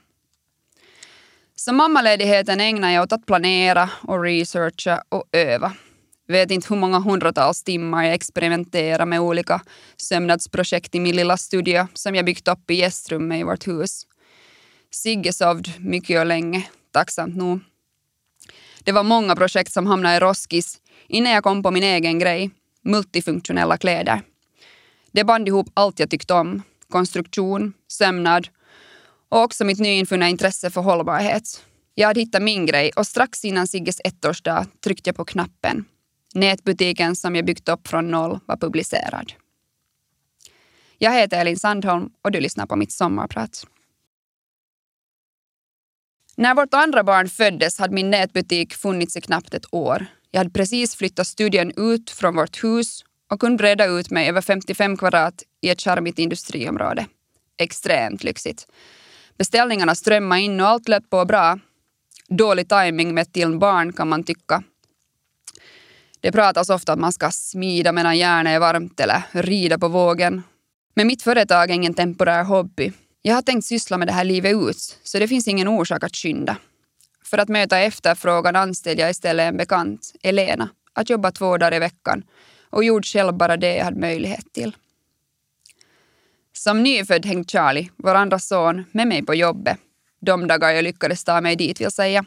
Så 1.56 1.74
mammaledigheten 1.74 2.62
ägnar 2.62 2.92
jag 2.92 3.04
åt 3.04 3.14
att 3.14 3.26
planera 3.26 3.90
och 4.02 4.24
researcha 4.24 5.04
och 5.10 5.24
öva 5.32 5.74
vet 6.28 6.52
inte 6.52 6.74
hur 6.74 6.80
många 6.80 7.00
hundratals 7.00 7.64
timmar 7.64 8.04
jag 8.04 8.14
experimenterar 8.14 9.06
med 9.06 9.20
olika 9.20 9.62
sömnadsprojekt 9.98 10.96
i 10.96 11.00
min 11.00 11.16
lilla 11.16 11.38
studio 11.38 11.88
som 11.94 12.16
jag 12.16 12.26
byggt 12.26 12.48
upp 12.48 12.72
i 12.72 12.74
gästrummet 12.74 13.40
i 13.40 13.44
vårt 13.44 13.68
hus. 13.68 14.08
Sigge 14.92 15.34
sovd 15.34 15.68
mycket 15.80 16.20
och 16.20 16.26
länge, 16.26 16.68
tacksamt 16.92 17.36
nog. 17.36 17.60
Det 18.88 18.94
var 18.94 19.04
många 19.04 19.36
projekt 19.36 19.74
som 19.74 19.88
hamnade 19.88 20.16
i 20.16 20.20
roskis, 20.20 20.82
innan 21.08 21.32
jag 21.32 21.44
kom 21.44 21.64
på 21.64 21.72
min 21.72 21.84
egen 21.84 22.20
grej, 22.20 22.50
multifunktionella 22.82 23.78
kläder. 23.78 24.22
Det 25.12 25.24
band 25.24 25.48
ihop 25.48 25.68
allt 25.74 26.00
jag 26.00 26.10
tyckte 26.10 26.34
om, 26.34 26.62
konstruktion, 26.90 27.74
sömnad 27.88 28.48
och 29.30 29.42
också 29.42 29.66
mitt 29.66 29.80
nyinfunna 29.80 30.30
intresse 30.30 30.70
för 30.70 30.82
hållbarhet. 30.82 31.64
Jag 31.96 32.08
hade 32.08 32.20
hittat 32.20 32.42
min 32.42 32.66
grej 32.66 32.92
och 32.96 33.08
strax 33.08 33.46
innan 33.46 33.68
Sigges 33.68 34.02
ettårsdag 34.04 34.66
tryckte 34.84 35.10
jag 35.10 35.16
på 35.16 35.26
knappen. 35.26 35.86
Nätbutiken 36.34 37.16
som 37.16 37.36
jag 37.36 37.46
byggt 37.46 37.70
upp 37.70 37.88
från 37.88 38.12
noll 38.12 38.40
var 38.46 38.58
publicerad. 38.58 39.34
Jag 40.98 41.14
heter 41.14 41.42
Elin 41.42 41.60
Sandholm 41.60 42.10
och 42.22 42.32
du 42.32 42.40
lyssnar 42.40 42.66
på 42.66 42.76
mitt 42.76 42.92
sommarprat. 42.92 43.66
När 46.40 46.56
vårt 46.56 46.74
andra 46.74 47.04
barn 47.04 47.30
föddes 47.30 47.80
hade 47.80 47.94
min 47.94 48.10
nätbutik 48.10 48.74
funnits 48.74 49.18
i 49.18 49.22
knappt 49.22 49.54
ett 49.54 49.74
år. 49.74 50.06
Jag 50.32 50.40
hade 50.40 50.50
precis 50.50 50.96
flyttat 50.96 51.28
studien 51.28 51.74
ut 51.76 52.10
från 52.10 52.36
vårt 52.36 52.64
hus 52.64 53.04
och 53.32 53.40
kunde 53.40 53.58
breda 53.58 53.86
ut 53.86 54.12
mig 54.12 54.30
över 54.30 54.42
55 54.42 54.98
kvadrat 54.98 55.44
i 55.62 55.70
ett 55.70 55.82
charmigt 55.82 56.20
industriområde. 56.20 57.06
Extremt 57.58 58.24
lyxigt. 58.24 58.68
Beställningarna 59.38 59.96
strömmade 59.96 60.42
in 60.42 60.60
och 60.60 60.68
allt 60.68 60.88
lät 60.88 61.10
på 61.10 61.26
bra. 61.26 61.60
Dålig 62.28 62.70
timing 62.70 63.14
med 63.14 63.22
ett 63.22 63.34
till 63.34 63.58
barn 63.58 63.94
kan 63.94 64.08
man 64.08 64.24
tycka. 64.24 64.64
Det 66.20 66.32
pratas 66.32 66.70
ofta 66.70 66.94
att 66.94 67.00
man 67.00 67.14
ska 67.14 67.32
smida 67.32 67.92
medan 67.92 68.18
järnet 68.18 68.56
är 68.56 68.60
varmt 68.60 69.00
eller 69.00 69.24
rida 69.32 69.78
på 69.78 69.88
vågen. 69.88 70.44
Men 70.96 71.08
mitt 71.08 71.22
företag 71.22 71.70
är 71.70 71.74
ingen 71.74 71.94
temporär 71.94 72.44
hobby. 72.44 72.92
Jag 73.22 73.36
har 73.36 73.42
tänkt 73.42 73.66
syssla 73.66 73.98
med 73.98 74.08
det 74.08 74.12
här 74.12 74.24
livet 74.24 74.56
ut, 74.56 75.00
så 75.04 75.20
det 75.20 75.28
finns 75.28 75.48
ingen 75.48 75.68
orsak 75.68 76.04
att 76.04 76.16
skynda. 76.16 76.58
För 77.26 77.38
att 77.38 77.50
möta 77.50 77.80
efterfrågan 77.80 78.56
anställde 78.56 79.02
jag 79.02 79.12
istället 79.12 79.50
en 79.50 79.58
bekant, 79.58 80.14
Elena, 80.24 80.70
att 80.94 81.10
jobba 81.10 81.32
två 81.32 81.58
dagar 81.58 81.74
i 81.74 81.80
veckan 81.80 82.24
och 82.70 82.84
gjorde 82.84 83.08
själv 83.08 83.34
bara 83.34 83.58
det 83.58 83.76
jag 83.76 83.86
hade 83.86 84.00
möjlighet 84.00 84.54
till. 84.54 84.76
Som 86.54 86.84
nyfödd 86.84 87.26
hängde 87.26 87.50
Charlie, 87.52 87.92
vår 87.98 88.16
andra 88.16 88.40
son, 88.40 88.86
med 88.92 89.08
mig 89.08 89.26
på 89.26 89.36
jobbet. 89.36 89.78
De 90.20 90.48
dagar 90.48 90.70
jag 90.70 90.84
lyckades 90.84 91.24
ta 91.24 91.42
mig 91.42 91.56
dit 91.56 91.82
vill 91.82 91.92
säga. 91.92 92.26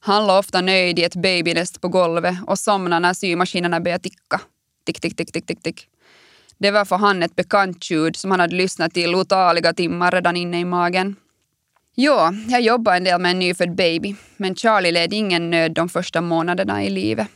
Han 0.00 0.26
låg 0.26 0.38
ofta 0.38 0.60
nöjd 0.60 0.98
i 0.98 1.04
ett 1.04 1.16
babynest 1.16 1.80
på 1.80 1.88
golvet 1.88 2.36
och 2.46 2.58
somnade 2.58 3.00
när 3.00 3.14
symaskinerna 3.14 3.80
började 3.80 4.02
ticka. 4.02 4.40
Tick, 4.84 5.00
tick, 5.00 5.16
tick, 5.16 5.32
tick, 5.32 5.46
tick, 5.46 5.62
tick. 5.62 5.88
Det 6.58 6.70
var 6.70 6.84
för 6.84 6.96
han 6.96 7.22
ett 7.22 7.36
bekant 7.36 7.90
ljud 7.90 8.16
som 8.16 8.30
han 8.30 8.40
hade 8.40 8.56
lyssnat 8.56 8.94
till 8.94 9.14
otaliga 9.14 9.72
timmar 9.72 10.10
redan 10.10 10.36
inne 10.36 10.60
i 10.60 10.64
magen. 10.64 11.16
Ja, 11.94 12.32
jag 12.48 12.60
jobbade 12.60 12.96
en 12.96 13.04
del 13.04 13.20
med 13.20 13.30
en 13.30 13.38
nyfödd 13.38 13.74
baby, 13.74 14.14
men 14.36 14.54
Charlie 14.54 14.92
led 14.92 15.12
ingen 15.12 15.50
nöd 15.50 15.72
de 15.72 15.88
första 15.88 16.20
månaderna 16.20 16.84
i 16.84 16.90
livet. 16.90 17.28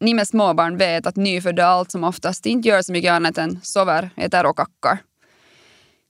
Ni 0.00 0.14
med 0.14 0.28
småbarn 0.28 0.76
vet 0.76 1.06
att 1.06 1.16
nyfödda 1.16 1.66
allt 1.66 1.90
som 1.90 2.04
oftast 2.04 2.46
inte 2.46 2.68
gör 2.68 2.82
så 2.82 2.92
mycket 2.92 3.12
annat 3.12 3.38
än 3.38 3.60
sover, 3.62 4.10
äter 4.16 4.46
och 4.46 4.56
kackar. 4.56 4.98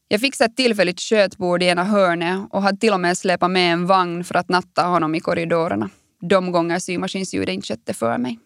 Jag 0.08 0.20
fixade 0.20 0.50
ett 0.50 0.56
tillfälligt 0.56 1.00
kötbord 1.00 1.62
i 1.62 1.66
ena 1.66 1.84
hörnet 1.84 2.48
och 2.50 2.62
hade 2.62 2.78
till 2.78 2.92
och 2.92 3.00
med 3.00 3.18
släpat 3.18 3.50
med 3.50 3.72
en 3.72 3.86
vagn 3.86 4.24
för 4.24 4.34
att 4.34 4.48
natta 4.48 4.82
honom 4.82 5.14
i 5.14 5.20
korridorerna. 5.20 5.90
De 6.20 6.52
gånger 6.52 6.78
symaskinsljudet 6.78 7.54
inte 7.54 7.66
skötte 7.66 7.94
för 7.94 8.18
mig. 8.18 8.38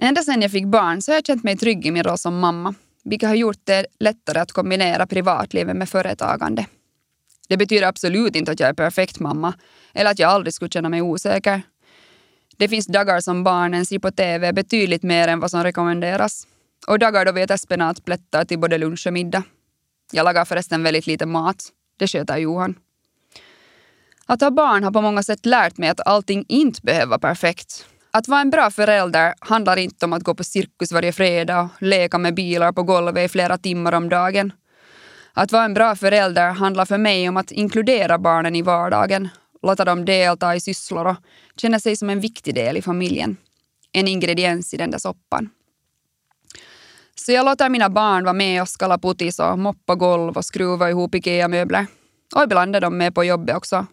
Ända 0.00 0.22
sedan 0.22 0.42
jag 0.42 0.50
fick 0.50 0.66
barn 0.66 1.02
så 1.02 1.10
har 1.12 1.16
jag 1.16 1.26
känt 1.26 1.44
mig 1.44 1.56
trygg 1.56 1.86
i 1.86 1.90
min 1.90 2.02
roll 2.02 2.18
som 2.18 2.38
mamma, 2.38 2.74
vilket 3.04 3.28
har 3.28 3.36
gjort 3.36 3.60
det 3.64 3.86
lättare 3.98 4.38
att 4.38 4.52
kombinera 4.52 5.06
privatlivet 5.06 5.76
med 5.76 5.88
företagande. 5.88 6.66
Det 7.48 7.56
betyder 7.56 7.86
absolut 7.86 8.36
inte 8.36 8.52
att 8.52 8.60
jag 8.60 8.68
är 8.68 8.74
perfekt 8.74 9.20
mamma 9.20 9.54
eller 9.94 10.10
att 10.10 10.18
jag 10.18 10.30
aldrig 10.30 10.54
skulle 10.54 10.70
känna 10.70 10.88
mig 10.88 11.02
osäker. 11.02 11.62
Det 12.56 12.68
finns 12.68 12.86
dagar 12.86 13.20
som 13.20 13.44
barnen 13.44 13.86
ser 13.86 13.98
på 13.98 14.10
TV 14.10 14.52
betydligt 14.52 15.02
mer 15.02 15.28
än 15.28 15.40
vad 15.40 15.50
som 15.50 15.64
rekommenderas. 15.64 16.46
Och 16.86 16.98
dagar 16.98 17.24
då 17.24 17.32
vi 17.32 17.42
äter 17.42 17.56
spenatplättar 17.56 18.44
till 18.44 18.58
både 18.58 18.78
lunch 18.78 19.06
och 19.06 19.12
middag. 19.12 19.42
Jag 20.12 20.24
lagar 20.24 20.44
förresten 20.44 20.82
väldigt 20.82 21.06
lite 21.06 21.26
mat. 21.26 21.68
Det 21.98 22.06
sköter 22.06 22.36
Johan. 22.36 22.74
Att 24.26 24.40
ha 24.40 24.50
barn 24.50 24.84
har 24.84 24.90
på 24.90 25.00
många 25.00 25.22
sätt 25.22 25.46
lärt 25.46 25.78
mig 25.78 25.88
att 25.88 26.06
allting 26.06 26.44
inte 26.48 26.80
behöver 26.82 27.06
vara 27.06 27.18
perfekt. 27.18 27.86
Att 28.10 28.28
vara 28.28 28.40
en 28.40 28.50
bra 28.50 28.70
förälder 28.70 29.34
handlar 29.40 29.76
inte 29.76 30.04
om 30.04 30.12
att 30.12 30.22
gå 30.22 30.34
på 30.34 30.44
cirkus 30.44 30.92
varje 30.92 31.12
fredag 31.12 31.60
och 31.60 31.82
leka 31.82 32.18
med 32.18 32.34
bilar 32.34 32.72
på 32.72 32.82
golvet 32.82 33.24
i 33.24 33.28
flera 33.28 33.58
timmar 33.58 33.92
om 33.92 34.08
dagen. 34.08 34.52
Att 35.32 35.52
vara 35.52 35.64
en 35.64 35.74
bra 35.74 35.96
förälder 35.96 36.50
handlar 36.50 36.84
för 36.84 36.98
mig 36.98 37.28
om 37.28 37.36
att 37.36 37.52
inkludera 37.52 38.18
barnen 38.18 38.54
i 38.56 38.62
vardagen, 38.62 39.28
låta 39.62 39.84
dem 39.84 40.04
delta 40.04 40.56
i 40.56 40.60
sysslor 40.60 41.06
och 41.06 41.16
känna 41.56 41.80
sig 41.80 41.96
som 41.96 42.10
en 42.10 42.20
viktig 42.20 42.54
del 42.54 42.76
i 42.76 42.82
familjen. 42.82 43.36
En 43.92 44.08
ingrediens 44.08 44.74
i 44.74 44.76
den 44.76 44.90
där 44.90 44.98
soppan. 44.98 45.50
Så 47.14 47.32
jag 47.32 47.44
låter 47.44 47.68
mina 47.68 47.90
barn 47.90 48.24
vara 48.24 48.32
med 48.32 48.62
och 48.62 48.68
skala 48.68 48.98
putis 48.98 49.38
och 49.38 49.58
moppa 49.58 49.94
golv 49.94 50.36
och 50.36 50.44
skruva 50.44 50.90
ihop 50.90 51.14
Ikea-möbler. 51.14 51.86
Och 52.36 52.42
ibland 52.42 52.76
är 52.76 52.80
de 52.80 52.98
med 52.98 53.14
på 53.14 53.24
jobbet 53.24 53.56
också. 53.56 53.86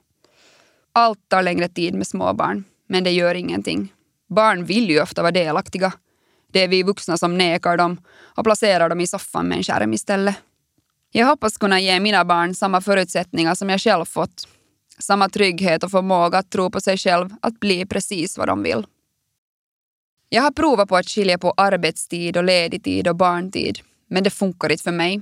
Allt 0.94 1.30
tar 1.30 1.44
längre 1.44 1.68
tid 1.68 1.94
med 1.94 2.08
småbarn, 2.08 2.64
men 2.88 3.04
det 3.04 3.12
gör 3.12 3.36
ingenting. 3.36 3.95
Barn 4.36 4.66
vill 4.66 4.90
ju 4.90 5.02
ofta 5.02 5.22
vara 5.22 5.32
delaktiga. 5.32 5.94
Det 6.52 6.64
är 6.64 6.68
vi 6.68 6.84
vuxna 6.84 7.18
som 7.18 7.38
nekar 7.38 7.78
dem 7.78 8.02
och 8.24 8.44
placerar 8.44 8.90
dem 8.90 9.02
i 9.02 9.08
soffan 9.08 9.48
med 9.48 9.58
en 9.58 9.64
skärm 9.64 9.94
istället. 9.94 10.36
Jag 11.12 11.26
hoppas 11.26 11.58
kunna 11.58 11.80
ge 11.80 12.00
mina 12.00 12.26
barn 12.26 12.56
samma 12.56 12.82
förutsättningar 12.82 13.56
som 13.56 13.70
jag 13.70 13.82
själv 13.82 14.06
fått. 14.06 14.48
Samma 15.00 15.30
trygghet 15.30 15.84
och 15.84 15.92
förmåga 15.92 16.38
att 16.38 16.50
tro 16.50 16.72
på 16.72 16.82
sig 16.82 16.98
själv 16.98 17.30
att 17.42 17.60
bli 17.60 17.86
precis 17.86 18.38
vad 18.38 18.48
de 18.48 18.64
vill. 18.64 18.86
Jag 20.30 20.42
har 20.42 20.52
provat 20.52 20.90
på 20.90 20.98
att 20.98 21.10
skilja 21.10 21.38
på 21.38 21.54
arbetstid 21.58 22.38
och 22.38 22.44
ledig 22.44 22.84
tid 22.84 23.08
och 23.08 23.16
barntid, 23.16 23.80
men 24.10 24.24
det 24.24 24.30
funkar 24.30 24.72
inte 24.72 24.84
för 24.84 24.92
mig. 24.92 25.22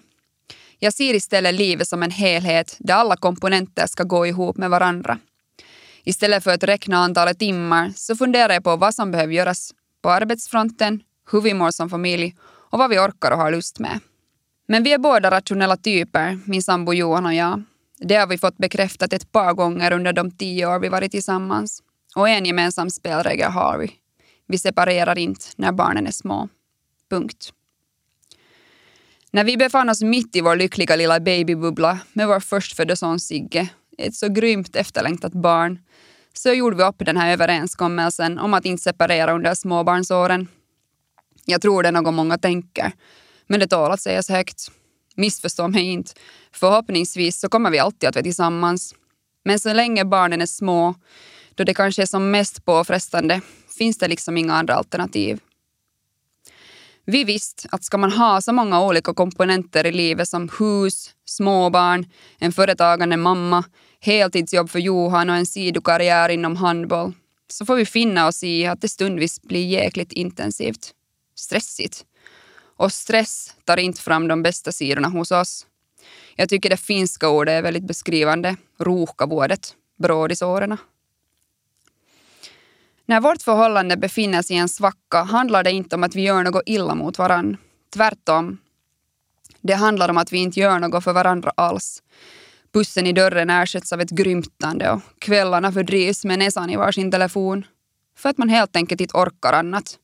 Jag 0.79 0.93
ser 0.93 1.13
istället 1.13 1.55
livet 1.55 1.88
som 1.88 2.03
en 2.03 2.12
helhet 2.12 2.75
där 2.79 2.93
alla 2.93 3.17
komponenter 3.17 3.88
ska 3.88 4.03
gå 4.03 4.27
ihop 4.27 4.58
med 4.58 4.70
varandra. 4.70 5.17
Istället 6.05 6.43
för 6.43 6.51
att 6.51 6.63
räkna 6.63 6.98
antalet 6.98 7.39
timmar 7.39 7.93
så 7.95 8.15
funderar 8.15 8.53
jag 8.53 8.63
på 8.63 8.75
vad 8.75 8.95
som 8.95 9.12
behöver 9.12 9.33
göras 9.33 9.72
på 10.01 10.10
arbetsfronten, 10.10 11.03
hur 11.31 11.41
vi 11.41 11.53
mår 11.53 11.72
som 11.72 11.89
familj 11.89 12.36
och 12.69 12.79
vad 12.79 12.89
vi 12.89 13.00
orkar 13.00 13.31
och 13.31 13.38
har 13.38 13.51
lust 13.51 13.79
med. 13.79 14.00
Men 14.67 14.83
vi 14.83 14.93
är 14.93 14.98
båda 14.98 15.31
rationella 15.31 15.77
typer, 15.77 16.39
min 16.45 16.63
sambo 16.63 16.93
Johan 16.93 17.25
och 17.25 17.33
jag. 17.33 17.63
Det 17.98 18.15
har 18.15 18.27
vi 18.27 18.38
fått 18.38 18.57
bekräftat 18.57 19.13
ett 19.13 19.31
par 19.31 19.53
gånger 19.53 19.93
under 19.93 20.13
de 20.13 20.31
tio 20.31 20.67
år 20.67 20.79
vi 20.79 20.89
varit 20.89 21.12
tillsammans. 21.12 21.83
Och 22.15 22.29
en 22.29 22.45
gemensam 22.45 22.89
spelregel 22.89 23.51
har 23.51 23.77
vi. 23.77 23.91
Vi 24.48 24.57
separerar 24.57 25.17
inte 25.17 25.45
när 25.55 25.72
barnen 25.72 26.07
är 26.07 26.12
små. 26.12 26.50
Punkt. 27.10 27.53
När 29.31 29.43
vi 29.43 29.57
befann 29.57 29.89
oss 29.89 30.01
mitt 30.01 30.36
i 30.36 30.41
vår 30.41 30.55
lyckliga 30.55 30.95
lilla 30.95 31.19
babybubbla 31.19 32.00
med 32.13 32.27
vår 32.27 32.39
förstfödda 32.39 32.95
son 32.95 33.19
Sigge, 33.19 33.69
ett 33.98 34.15
så 34.15 34.29
grymt 34.29 34.75
efterlängtat 34.75 35.33
barn, 35.33 35.79
så 36.33 36.53
gjorde 36.53 36.77
vi 36.77 36.83
upp 36.83 36.95
den 36.97 37.17
här 37.17 37.33
överenskommelsen 37.33 38.39
om 38.39 38.53
att 38.53 38.65
inte 38.65 38.83
separera 38.83 39.33
under 39.33 39.55
småbarnsåren. 39.55 40.47
Jag 41.45 41.61
tror 41.61 41.83
det 41.83 41.89
är 41.89 41.91
något 41.91 42.13
många 42.13 42.37
tänker, 42.37 42.91
men 43.47 43.59
det 43.59 43.67
tål 43.67 43.91
att 43.91 44.01
sägas 44.01 44.29
högt. 44.29 44.71
Missförstå 45.15 45.67
mig 45.67 45.83
inte. 45.83 46.11
Förhoppningsvis 46.51 47.39
så 47.39 47.49
kommer 47.49 47.71
vi 47.71 47.79
alltid 47.79 48.09
att 48.09 48.15
vara 48.15 48.23
tillsammans. 48.23 48.95
Men 49.45 49.59
så 49.59 49.73
länge 49.73 50.05
barnen 50.05 50.41
är 50.41 50.45
små, 50.45 50.95
då 51.55 51.63
det 51.63 51.73
kanske 51.73 52.01
är 52.01 52.05
som 52.05 52.31
mest 52.31 52.65
påfrestande, 52.65 53.41
finns 53.77 53.97
det 53.97 54.07
liksom 54.07 54.37
inga 54.37 54.53
andra 54.53 54.75
alternativ. 54.75 55.39
Vi 57.05 57.23
visste 57.23 57.67
att 57.71 57.83
ska 57.83 57.97
man 57.97 58.11
ha 58.11 58.41
så 58.41 58.53
många 58.53 58.81
olika 58.81 59.13
komponenter 59.13 59.85
i 59.85 59.91
livet 59.91 60.29
som 60.29 60.49
hus, 60.59 61.11
småbarn, 61.25 62.05
en 62.39 62.51
företagande 62.51 63.17
mamma, 63.17 63.63
heltidsjobb 64.03 64.69
för 64.69 64.79
Johan 64.79 65.29
och 65.29 65.36
en 65.36 65.45
sidokarriär 65.45 66.29
inom 66.29 66.55
handboll 66.55 67.13
så 67.48 67.65
får 67.65 67.75
vi 67.75 67.86
finna 67.86 68.27
oss 68.27 68.43
i 68.43 68.65
att 68.65 68.81
det 68.81 68.89
stundvis 68.89 69.41
blir 69.41 69.65
jäkligt 69.65 70.12
intensivt. 70.12 70.93
Stressigt. 71.36 72.05
Och 72.77 72.93
stress 72.93 73.55
tar 73.65 73.77
inte 73.77 74.01
fram 74.01 74.27
de 74.27 74.43
bästa 74.43 74.72
sidorna 74.72 75.07
hos 75.07 75.31
oss. 75.31 75.67
Jag 76.36 76.50
tycker 76.50 76.69
det 76.69 76.77
finska 76.77 77.29
ordet 77.29 77.51
är 77.51 77.62
väldigt 77.62 77.83
beskrivande. 77.83 78.55
Ruuhkavuodet, 78.79 79.75
brådisårerna. 80.00 80.77
När 83.05 83.22
vårt 83.22 83.41
förhållande 83.41 83.98
befinner 83.98 84.41
sig 84.41 84.55
i 84.55 84.60
en 84.60 84.69
svacka 84.69 85.24
handlar 85.24 85.63
det 85.63 85.72
inte 85.72 85.95
om 85.95 86.03
att 86.03 86.15
vi 86.15 86.22
gör 86.22 86.43
något 86.43 86.63
illa 86.65 86.95
mot 86.95 87.17
varann. 87.17 87.57
Tvärtom. 87.93 88.57
Det 89.62 89.74
handlar 89.74 90.10
om 90.10 90.17
att 90.17 90.31
vi 90.31 90.38
inte 90.38 90.60
gör 90.60 90.79
något 90.79 91.03
för 91.03 91.13
varandra 91.13 91.51
alls. 91.57 92.03
Pussen 92.73 93.07
i 93.07 93.13
dörren 93.13 93.49
ersätts 93.49 93.93
av 93.93 94.01
ett 94.01 94.09
grymtande 94.09 94.91
och 94.91 95.01
kvällarna 95.19 95.71
fördrivs 95.71 96.25
med 96.25 96.39
näsan 96.39 96.69
i 96.69 96.75
varsin 96.75 97.11
telefon. 97.11 97.65
För 98.17 98.29
att 98.29 98.37
man 98.37 98.49
helt 98.49 98.75
enkelt 98.75 99.01
inte 99.01 99.17
orkar 99.17 99.53
annat. 99.53 99.97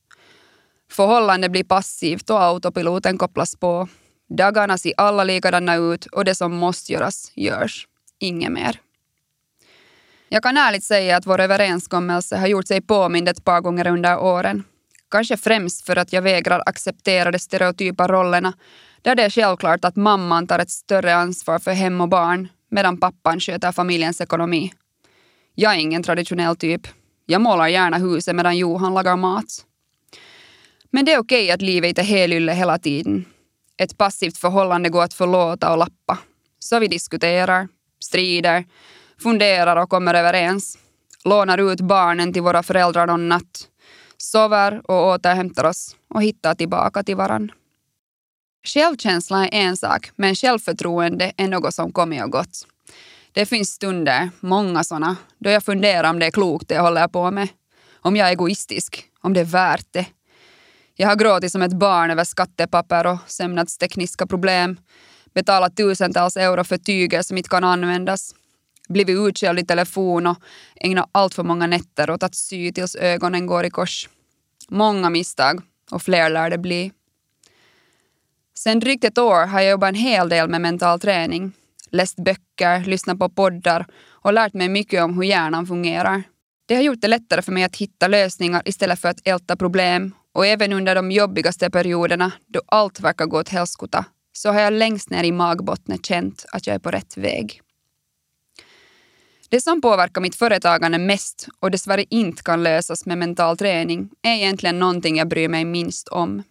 Förhållandet 0.90 1.50
blir 1.50 1.64
passivt 1.64 2.30
och 2.30 2.42
autopiloten 2.42 3.18
kopplas 3.18 3.56
på. 3.56 3.88
Dagarna 4.28 4.78
ser 4.78 4.92
alla 4.96 5.24
likadana 5.24 5.76
ut 5.76 6.06
och 6.06 6.24
det 6.24 6.34
som 6.34 6.56
måste 6.56 6.92
göras 6.92 7.32
görs. 7.34 7.86
Inget 8.18 8.52
mer. 8.52 8.80
Jag 10.28 10.42
kan 10.42 10.56
ärligt 10.56 10.84
säga 10.84 11.16
att 11.16 11.26
vår 11.26 11.40
överenskommelse 11.40 12.36
har 12.36 12.46
gjort 12.46 12.68
sig 12.68 12.80
påmind 12.80 13.28
ett 13.28 13.44
par 13.44 13.60
gånger 13.60 13.86
under 13.86 14.18
åren. 14.18 14.64
Kanske 15.10 15.36
främst 15.36 15.86
för 15.86 15.96
att 15.96 16.12
jag 16.12 16.22
vägrar 16.22 16.62
acceptera 16.66 17.30
de 17.30 17.38
stereotypa 17.38 18.08
rollerna 18.08 18.52
där 19.02 19.14
det 19.14 19.22
är 19.22 19.30
självklart 19.30 19.84
att 19.84 19.96
mamman 19.96 20.46
tar 20.46 20.58
ett 20.58 20.70
större 20.70 21.14
ansvar 21.14 21.58
för 21.58 21.72
hem 21.72 22.00
och 22.00 22.08
barn 22.08 22.48
medan 22.70 22.96
pappan 22.96 23.40
sköter 23.40 23.72
familjens 23.72 24.20
ekonomi. 24.20 24.72
Jag 25.54 25.74
är 25.74 25.78
ingen 25.78 26.02
traditionell 26.02 26.56
typ. 26.56 26.88
Jag 27.26 27.40
målar 27.40 27.68
gärna 27.68 27.98
huset 27.98 28.36
medan 28.36 28.58
Johan 28.58 28.94
lagar 28.94 29.16
mat. 29.16 29.64
Men 30.90 31.04
det 31.04 31.12
är 31.12 31.18
okej 31.18 31.50
att 31.50 31.62
livet 31.62 31.88
inte 31.88 32.00
är 32.00 32.04
helylle 32.04 32.52
hela 32.52 32.78
tiden. 32.78 33.24
Ett 33.76 33.98
passivt 33.98 34.36
förhållande 34.36 34.88
går 34.88 35.02
att 35.02 35.14
förlåta 35.14 35.72
och 35.72 35.78
lappa. 35.78 36.18
Så 36.58 36.78
vi 36.78 36.88
diskuterar, 36.88 37.68
strider, 38.00 38.64
funderar 39.22 39.76
och 39.76 39.90
kommer 39.90 40.14
överens. 40.14 40.78
Lånar 41.24 41.72
ut 41.72 41.80
barnen 41.80 42.32
till 42.32 42.42
våra 42.42 42.62
föräldrar 42.62 43.06
någon 43.06 43.28
natt. 43.28 43.68
Sover 44.16 44.90
och 44.90 45.06
återhämtar 45.06 45.64
oss 45.64 45.96
och 46.14 46.22
hittar 46.22 46.54
tillbaka 46.54 47.02
till 47.02 47.16
varandra. 47.16 47.54
Självkänsla 48.64 49.48
är 49.48 49.60
en 49.60 49.76
sak, 49.76 50.10
men 50.16 50.34
självförtroende 50.34 51.32
är 51.36 51.48
något 51.48 51.74
som 51.74 51.92
kommit 51.92 52.24
och 52.24 52.30
gått. 52.30 52.66
Det 53.32 53.46
finns 53.46 53.70
stunder, 53.70 54.30
många 54.40 54.84
såna, 54.84 55.16
då 55.38 55.50
jag 55.50 55.64
funderar 55.64 56.10
om 56.10 56.18
det 56.18 56.26
är 56.26 56.30
klokt 56.30 56.68
det 56.68 56.74
jag 56.74 56.82
håller 56.82 57.08
på 57.08 57.30
med. 57.30 57.48
Om 58.02 58.16
jag 58.16 58.28
är 58.28 58.32
egoistisk, 58.32 59.04
om 59.20 59.32
det 59.32 59.40
är 59.40 59.44
värt 59.44 59.86
det. 59.90 60.06
Jag 60.94 61.08
har 61.08 61.16
gråtit 61.16 61.52
som 61.52 61.62
ett 61.62 61.72
barn 61.72 62.10
över 62.10 62.24
skattepapper 62.24 63.06
och 63.06 63.18
sömnadstekniska 63.26 64.26
problem, 64.26 64.80
betalat 65.34 65.76
tusentals 65.76 66.36
euro 66.36 66.64
för 66.64 66.78
tyger 66.78 67.22
som 67.22 67.36
inte 67.36 67.48
kan 67.48 67.64
användas, 67.64 68.34
blivit 68.88 69.18
utskälld 69.18 69.58
i 69.58 69.66
telefon 69.66 70.26
och 70.26 70.36
ägnat 70.76 71.10
allt 71.12 71.34
för 71.34 71.42
många 71.42 71.66
nätter 71.66 72.10
åt 72.10 72.22
att 72.22 72.34
sy 72.34 72.72
tills 72.72 72.96
ögonen 72.96 73.46
går 73.46 73.64
i 73.64 73.70
kors. 73.70 74.08
Många 74.68 75.10
misstag 75.10 75.62
och 75.90 76.02
fler 76.02 76.30
lär 76.30 76.50
det 76.50 76.58
bli. 76.58 76.92
Sen 78.62 78.80
drygt 78.80 79.04
ett 79.04 79.18
år 79.18 79.46
har 79.46 79.60
jag 79.60 79.70
jobbat 79.70 79.88
en 79.88 79.94
hel 79.94 80.28
del 80.28 80.48
med 80.48 80.60
mental 80.60 81.00
träning, 81.00 81.52
läst 81.90 82.16
böcker, 82.16 82.84
lyssnat 82.84 83.18
på 83.18 83.28
poddar 83.28 83.86
och 84.10 84.32
lärt 84.32 84.54
mig 84.54 84.68
mycket 84.68 85.02
om 85.02 85.14
hur 85.14 85.22
hjärnan 85.22 85.66
fungerar. 85.66 86.22
Det 86.66 86.74
har 86.74 86.82
gjort 86.82 87.00
det 87.00 87.08
lättare 87.08 87.42
för 87.42 87.52
mig 87.52 87.64
att 87.64 87.76
hitta 87.76 88.08
lösningar 88.08 88.62
istället 88.64 88.98
för 88.98 89.08
att 89.08 89.20
älta 89.24 89.56
problem 89.56 90.14
och 90.34 90.46
även 90.46 90.72
under 90.72 90.94
de 90.94 91.10
jobbigaste 91.10 91.70
perioderna 91.70 92.32
då 92.46 92.60
allt 92.66 93.00
verkar 93.00 93.26
gå 93.26 93.40
åt 93.40 93.48
helskotta 93.48 94.04
så 94.32 94.52
har 94.52 94.60
jag 94.60 94.72
längst 94.72 95.10
ner 95.10 95.24
i 95.24 95.32
magbottnet 95.32 96.06
känt 96.06 96.44
att 96.52 96.66
jag 96.66 96.74
är 96.74 96.80
på 96.80 96.90
rätt 96.90 97.16
väg. 97.16 97.60
Det 99.48 99.60
som 99.60 99.80
påverkar 99.80 100.20
mitt 100.20 100.36
företagande 100.36 100.98
mest 100.98 101.48
och 101.60 101.70
dessvärre 101.70 102.04
inte 102.10 102.42
kan 102.42 102.62
lösas 102.62 103.06
med 103.06 103.18
mental 103.18 103.56
träning 103.56 104.10
är 104.22 104.34
egentligen 104.34 104.78
någonting 104.78 105.16
jag 105.16 105.28
bryr 105.28 105.48
mig 105.48 105.64
minst 105.64 106.08
om. 106.08 106.42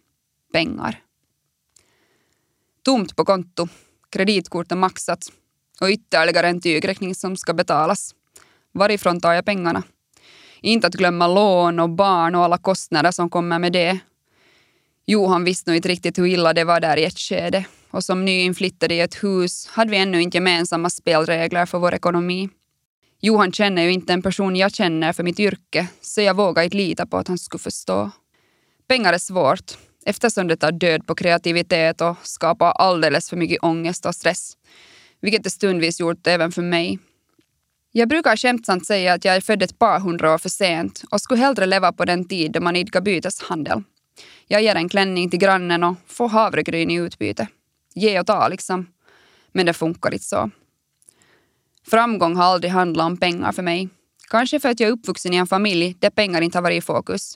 Pengar. 0.52 1.00
Tomt 2.84 3.16
på 3.16 3.24
konto, 3.24 3.68
kreditkortet 4.10 4.78
maxat 4.78 5.32
och 5.80 5.88
ytterligare 5.88 6.48
en 6.48 6.60
tygräkning 6.60 7.14
som 7.14 7.36
ska 7.36 7.54
betalas. 7.54 8.14
Varifrån 8.72 9.20
tar 9.20 9.32
jag 9.32 9.44
pengarna? 9.44 9.82
Inte 10.60 10.86
att 10.86 10.94
glömma 10.94 11.26
lån 11.26 11.80
och 11.80 11.90
barn 11.90 12.34
och 12.34 12.44
alla 12.44 12.58
kostnader 12.58 13.10
som 13.10 13.30
kommer 13.30 13.58
med 13.58 13.72
det. 13.72 13.98
Johan 15.06 15.44
visste 15.44 15.70
nog 15.70 15.76
inte 15.76 15.88
riktigt 15.88 16.18
hur 16.18 16.26
illa 16.26 16.52
det 16.52 16.64
var 16.64 16.80
där 16.80 16.96
i 16.96 17.04
ett 17.04 17.18
skede 17.18 17.64
och 17.90 18.04
som 18.04 18.24
nyinflyttade 18.24 18.94
i 18.94 19.00
ett 19.00 19.24
hus 19.24 19.66
hade 19.66 19.90
vi 19.90 19.96
ännu 19.96 20.22
inte 20.22 20.36
gemensamma 20.36 20.90
spelregler 20.90 21.66
för 21.66 21.78
vår 21.78 21.94
ekonomi. 21.94 22.48
Johan 23.20 23.52
känner 23.52 23.82
ju 23.82 23.92
inte 23.92 24.12
en 24.12 24.22
person 24.22 24.56
jag 24.56 24.74
känner 24.74 25.12
för 25.12 25.22
mitt 25.22 25.40
yrke 25.40 25.86
så 26.00 26.20
jag 26.20 26.36
vågar 26.36 26.62
inte 26.62 26.76
lita 26.76 27.06
på 27.06 27.16
att 27.16 27.28
han 27.28 27.38
skulle 27.38 27.60
förstå. 27.60 28.10
Pengar 28.88 29.12
är 29.12 29.18
svårt 29.18 29.78
eftersom 30.04 30.48
det 30.48 30.56
tar 30.56 30.72
död 30.72 31.06
på 31.06 31.14
kreativitet 31.14 32.00
och 32.00 32.16
skapar 32.22 32.70
alldeles 32.70 33.30
för 33.30 33.36
mycket 33.36 33.62
ångest 33.62 34.06
och 34.06 34.14
stress. 34.14 34.56
Vilket 35.20 35.44
det 35.44 35.50
stundvis 35.50 36.00
gjort 36.00 36.26
även 36.26 36.52
för 36.52 36.62
mig. 36.62 36.98
Jag 37.92 38.08
brukar 38.08 38.36
skämtsamt 38.36 38.86
säga 38.86 39.12
att 39.12 39.24
jag 39.24 39.36
är 39.36 39.40
född 39.40 39.62
ett 39.62 39.78
par 39.78 40.00
hundra 40.00 40.34
år 40.34 40.38
för 40.38 40.48
sent 40.48 41.02
och 41.10 41.20
skulle 41.20 41.40
hellre 41.40 41.66
leva 41.66 41.92
på 41.92 42.04
den 42.04 42.28
tid 42.28 42.52
då 42.52 42.60
man 42.60 42.76
idkar 42.76 43.00
byteshandel. 43.00 43.82
Jag 44.46 44.62
ger 44.62 44.74
en 44.74 44.88
klänning 44.88 45.30
till 45.30 45.38
grannen 45.38 45.84
och 45.84 45.96
får 46.06 46.28
havregryn 46.28 46.90
i 46.90 46.94
utbyte. 46.94 47.48
Ge 47.94 48.20
och 48.20 48.26
ta 48.26 48.48
liksom. 48.48 48.86
Men 49.52 49.66
det 49.66 49.72
funkar 49.72 50.12
inte 50.12 50.24
så. 50.24 50.50
Framgång 51.86 52.36
har 52.36 52.44
aldrig 52.44 52.72
handlat 52.72 53.06
om 53.06 53.16
pengar 53.16 53.52
för 53.52 53.62
mig. 53.62 53.88
Kanske 54.30 54.60
för 54.60 54.68
att 54.68 54.80
jag 54.80 54.88
är 54.88 54.92
uppvuxen 54.92 55.34
i 55.34 55.36
en 55.36 55.46
familj 55.46 55.96
där 55.98 56.10
pengar 56.10 56.40
inte 56.40 56.58
har 56.58 56.62
varit 56.62 56.78
i 56.78 56.86
fokus. 56.86 57.34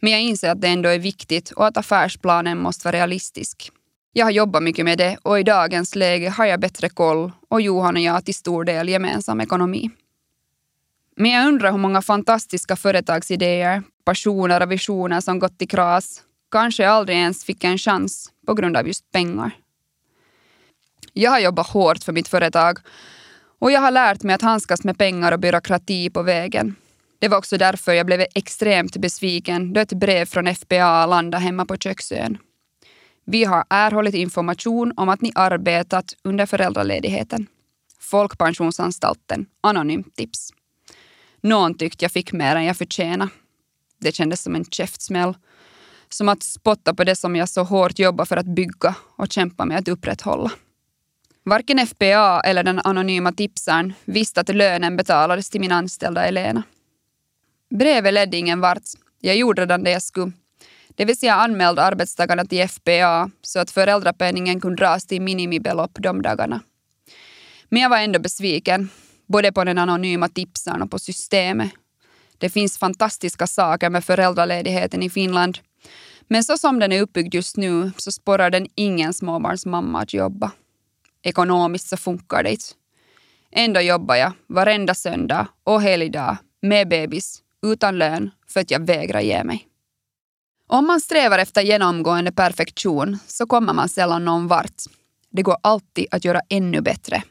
Men 0.00 0.12
jag 0.12 0.20
inser 0.20 0.50
att 0.50 0.60
det 0.60 0.68
ändå 0.68 0.88
är 0.88 0.98
viktigt 0.98 1.50
och 1.50 1.66
att 1.66 1.76
affärsplanen 1.76 2.58
måste 2.58 2.88
vara 2.88 2.96
realistisk. 2.96 3.70
Jag 4.12 4.26
har 4.26 4.30
jobbat 4.30 4.62
mycket 4.62 4.84
med 4.84 4.98
det 4.98 5.18
och 5.22 5.40
i 5.40 5.42
dagens 5.42 5.94
läge 5.94 6.28
har 6.28 6.46
jag 6.46 6.60
bättre 6.60 6.88
koll 6.88 7.32
och 7.48 7.60
Johan 7.60 7.96
och 7.96 8.02
jag 8.02 8.12
har 8.12 8.20
till 8.20 8.34
stor 8.34 8.64
del 8.64 8.88
gemensam 8.88 9.40
ekonomi. 9.40 9.90
Men 11.16 11.30
jag 11.30 11.48
undrar 11.48 11.70
hur 11.70 11.78
många 11.78 12.02
fantastiska 12.02 12.76
företagsidéer, 12.76 13.82
passioner 14.04 14.62
och 14.62 14.72
visioner 14.72 15.20
som 15.20 15.38
gått 15.38 15.62
i 15.62 15.66
kras 15.66 16.22
kanske 16.50 16.88
aldrig 16.88 17.18
ens 17.18 17.44
fick 17.44 17.64
en 17.64 17.78
chans 17.78 18.30
på 18.46 18.54
grund 18.54 18.76
av 18.76 18.86
just 18.86 19.12
pengar. 19.12 19.50
Jag 21.12 21.30
har 21.30 21.38
jobbat 21.38 21.66
hårt 21.66 22.04
för 22.04 22.12
mitt 22.12 22.28
företag 22.28 22.78
och 23.58 23.70
jag 23.70 23.80
har 23.80 23.90
lärt 23.90 24.22
mig 24.22 24.34
att 24.34 24.42
handskas 24.42 24.84
med 24.84 24.98
pengar 24.98 25.32
och 25.32 25.40
byråkrati 25.40 26.10
på 26.10 26.22
vägen. 26.22 26.76
Det 27.18 27.28
var 27.28 27.38
också 27.38 27.58
därför 27.58 27.92
jag 27.92 28.06
blev 28.06 28.26
extremt 28.34 28.96
besviken 28.96 29.72
då 29.72 29.80
ett 29.80 29.92
brev 29.92 30.24
från 30.24 30.54
FPA 30.54 31.06
landade 31.06 31.42
hemma 31.42 31.66
på 31.66 31.76
köksön. 31.76 32.38
Vi 33.24 33.44
har 33.44 33.64
erhållit 33.70 34.14
information 34.14 34.92
om 34.96 35.08
att 35.08 35.20
ni 35.20 35.32
arbetat 35.34 36.14
under 36.22 36.46
föräldraledigheten. 36.46 37.46
Folkpensionsanstalten, 38.00 39.46
anonymt 39.60 40.16
tips. 40.16 40.50
Någon 41.40 41.74
tyckte 41.74 42.04
jag 42.04 42.12
fick 42.12 42.32
mer 42.32 42.56
än 42.56 42.64
jag 42.64 42.76
förtjänade. 42.76 43.30
Det 44.00 44.14
kändes 44.14 44.42
som 44.42 44.54
en 44.54 44.64
käftsmäll. 44.64 45.36
Som 46.08 46.28
att 46.28 46.42
spotta 46.42 46.94
på 46.94 47.04
det 47.04 47.16
som 47.16 47.36
jag 47.36 47.48
så 47.48 47.62
hårt 47.62 47.98
jobbar 47.98 48.24
för 48.24 48.36
att 48.36 48.46
bygga 48.46 48.94
och 49.16 49.32
kämpa 49.32 49.64
med 49.64 49.78
att 49.78 49.88
upprätthålla. 49.88 50.50
Varken 51.44 51.86
FPA 51.86 52.40
eller 52.40 52.62
den 52.62 52.78
anonyma 52.78 53.32
tipsaren 53.32 53.94
visste 54.04 54.40
att 54.40 54.48
lönen 54.48 54.96
betalades 54.96 55.50
till 55.50 55.60
min 55.60 55.72
anställda 55.72 56.24
Elena. 56.24 56.62
Brevet 57.70 58.14
ledde 58.14 58.36
ingen 58.36 58.60
vart. 58.60 58.82
Jag 59.20 59.36
gjorde 59.36 59.62
redan 59.62 59.84
det 59.84 59.90
jag 59.90 60.02
skulle. 60.02 60.32
Det 60.88 61.04
vill 61.04 61.18
säga 61.18 61.34
anmälde 61.34 61.82
arbetstagarna 61.82 62.44
till 62.44 62.68
FPA 62.68 63.30
så 63.42 63.58
att 63.58 63.70
föräldrapenningen 63.70 64.60
kunde 64.60 64.76
dras 64.76 65.06
till 65.06 65.22
minimibelopp 65.22 65.90
de 65.94 66.22
dagarna. 66.22 66.60
Men 67.68 67.82
jag 67.82 67.90
var 67.90 67.98
ändå 67.98 68.18
besviken, 68.18 68.90
både 69.26 69.52
på 69.52 69.64
den 69.64 69.78
anonyma 69.78 70.28
tipsaren 70.28 70.82
och 70.82 70.90
på 70.90 70.98
systemet. 70.98 71.70
Det 72.38 72.50
finns 72.50 72.78
fantastiska 72.78 73.46
saker 73.46 73.90
med 73.90 74.04
föräldraledigheten 74.04 75.02
i 75.02 75.10
Finland. 75.10 75.58
Men 76.28 76.44
så 76.44 76.58
som 76.58 76.78
den 76.78 76.92
är 76.92 77.02
uppbyggd 77.02 77.34
just 77.34 77.56
nu 77.56 77.92
så 77.96 78.12
sporrar 78.12 78.50
den 78.50 78.66
ingen 78.74 79.14
småbarnsmamma 79.14 80.00
att 80.00 80.14
jobba. 80.14 80.50
Ekonomiskt 81.22 81.88
så 81.88 81.96
funkar 81.96 82.42
det 82.42 82.50
inte. 82.50 82.64
Ändå 83.52 83.80
jobbar 83.80 84.16
jag 84.16 84.32
varenda 84.46 84.94
söndag 84.94 85.46
och 85.64 85.82
helgdag 85.82 86.36
med 86.62 86.88
bebis 86.88 87.42
utan 87.66 87.98
lön 87.98 88.30
för 88.46 88.60
att 88.60 88.70
jag 88.70 88.86
vägrar 88.86 89.20
ge 89.20 89.44
mig. 89.44 89.68
Om 90.66 90.86
man 90.86 91.00
strävar 91.00 91.38
efter 91.38 91.62
genomgående 91.62 92.32
perfektion 92.32 93.18
så 93.26 93.46
kommer 93.46 93.72
man 93.72 93.88
sällan 93.88 94.24
någon 94.24 94.46
vart. 94.46 94.82
Det 95.30 95.42
går 95.42 95.56
alltid 95.62 96.06
att 96.10 96.24
göra 96.24 96.40
ännu 96.48 96.80
bättre. 96.80 97.22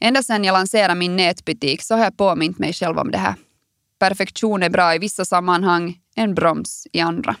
Ända 0.00 0.22
sedan 0.22 0.44
jag 0.44 0.52
lanserade 0.52 0.94
min 0.94 1.16
nätbutik 1.16 1.82
så 1.82 1.94
har 1.94 2.04
jag 2.04 2.16
påmint 2.16 2.58
mig 2.58 2.72
själv 2.72 2.98
om 2.98 3.10
det 3.10 3.18
här. 3.18 3.34
Perfektion 3.98 4.62
är 4.62 4.70
bra 4.70 4.94
i 4.94 4.98
vissa 4.98 5.24
sammanhang, 5.24 5.98
en 6.14 6.34
broms 6.34 6.86
i 6.92 7.00
andra. 7.00 7.36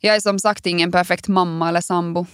Jag 0.00 0.16
är 0.16 0.20
som 0.20 0.38
sagt 0.38 0.66
ingen 0.66 0.92
perfekt 0.92 1.28
mamma 1.28 1.68
eller 1.68 1.80
sambo. 1.80 2.26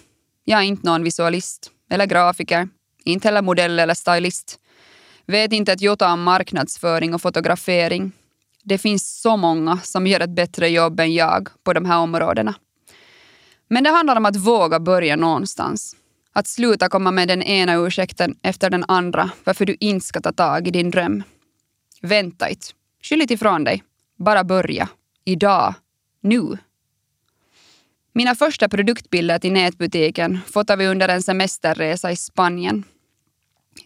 Jag 0.45 0.61
är 0.61 0.65
inte 0.65 0.87
någon 0.87 1.05
visualist 1.05 1.71
eller 1.91 2.07
grafiker, 2.07 2.69
inte 3.05 3.29
heller 3.29 3.43
modell 3.43 3.79
eller 3.79 3.95
stylist. 3.95 4.59
Vet 5.27 5.53
inte 5.53 5.73
ett 5.73 5.81
jota 5.81 6.13
om 6.13 6.23
marknadsföring 6.23 7.15
och 7.15 7.23
fotografering. 7.23 8.13
Det 8.63 8.79
finns 8.79 9.21
så 9.21 9.37
många 9.37 9.79
som 9.79 10.07
gör 10.07 10.21
ett 10.21 10.31
bättre 10.31 10.69
jobb 10.69 11.01
än 11.01 11.15
jag 11.15 11.49
på 11.65 11.73
de 11.73 11.85
här 11.85 11.99
områdena. 11.99 12.55
Men 13.69 13.85
det 13.85 13.91
handlar 13.91 14.17
om 14.17 14.27
att 14.27 14.37
våga 14.37 14.81
börja 14.81 15.17
någonstans. 15.17 15.97
Att 16.33 16.47
sluta 16.47 16.89
komma 16.89 17.11
med 17.11 17.29
den 17.29 17.43
ena 17.43 17.75
ursäkten 17.75 18.37
efter 18.43 18.71
den 18.71 18.85
andra 18.89 19.31
varför 19.45 19.67
du 19.67 19.77
inte 19.81 20.07
ska 20.07 20.21
ta 20.21 20.33
tag 20.33 20.69
i 20.69 20.71
din 20.71 20.91
dröm. 20.91 21.23
Vänta 22.01 22.49
inte. 22.49 22.67
Skyll 23.03 23.23
inte 23.23 23.35
ifrån 23.35 23.65
dig. 23.65 23.83
Bara 24.17 24.45
börja. 24.45 24.89
Idag. 25.25 25.75
Nu. 26.21 26.59
Mina 28.13 28.35
första 28.35 28.69
produktbilder 28.69 29.39
till 29.39 29.53
nätbutiken 29.53 30.41
fotade 30.47 30.85
vi 30.85 30.91
under 30.91 31.09
en 31.09 31.23
semesterresa 31.23 32.13
i 32.13 32.17
Spanien. 32.17 32.85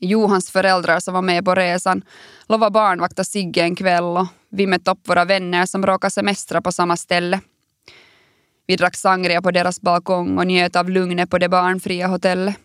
Johans 0.01 0.51
föräldrar 0.51 1.01
som 1.01 1.15
var 1.15 1.23
med 1.23 1.45
på 1.45 1.55
resan 1.55 2.03
lovade 2.49 2.71
barnvakta 2.71 3.25
Sigge 3.25 3.63
en 3.63 3.77
kväll 3.77 4.05
och 4.05 4.27
vi 4.49 4.67
mötte 4.67 4.91
upp 4.91 5.09
våra 5.09 5.25
vänner 5.25 5.67
som 5.67 5.87
råkade 5.87 6.11
semestra 6.11 6.63
på 6.63 6.73
samma 6.73 6.97
ställe. 6.97 7.41
Vi 8.67 8.77
drack 8.77 8.97
sangria 8.97 9.43
på 9.43 9.51
deras 9.51 9.81
balkong 9.81 10.39
och 10.39 10.47
njöt 10.47 10.77
av 10.77 10.91
lugnet 10.91 11.31
på 11.31 11.39
det 11.39 11.49
barnfria 11.49 12.07
hotellet. 12.07 12.57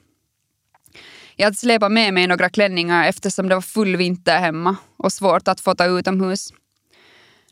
Jag 1.35 1.45
hade 1.45 1.55
släpat 1.55 1.91
med 1.91 2.13
mig 2.13 2.27
några 2.27 2.49
klänningar 2.49 3.07
eftersom 3.07 3.49
det 3.49 3.55
var 3.55 3.61
full 3.61 3.95
vinter 3.95 4.39
hemma 4.39 4.75
och 4.97 5.13
svårt 5.13 5.47
att 5.47 5.61
få 5.61 5.75
ta 5.75 5.85
utomhus. 5.85 6.53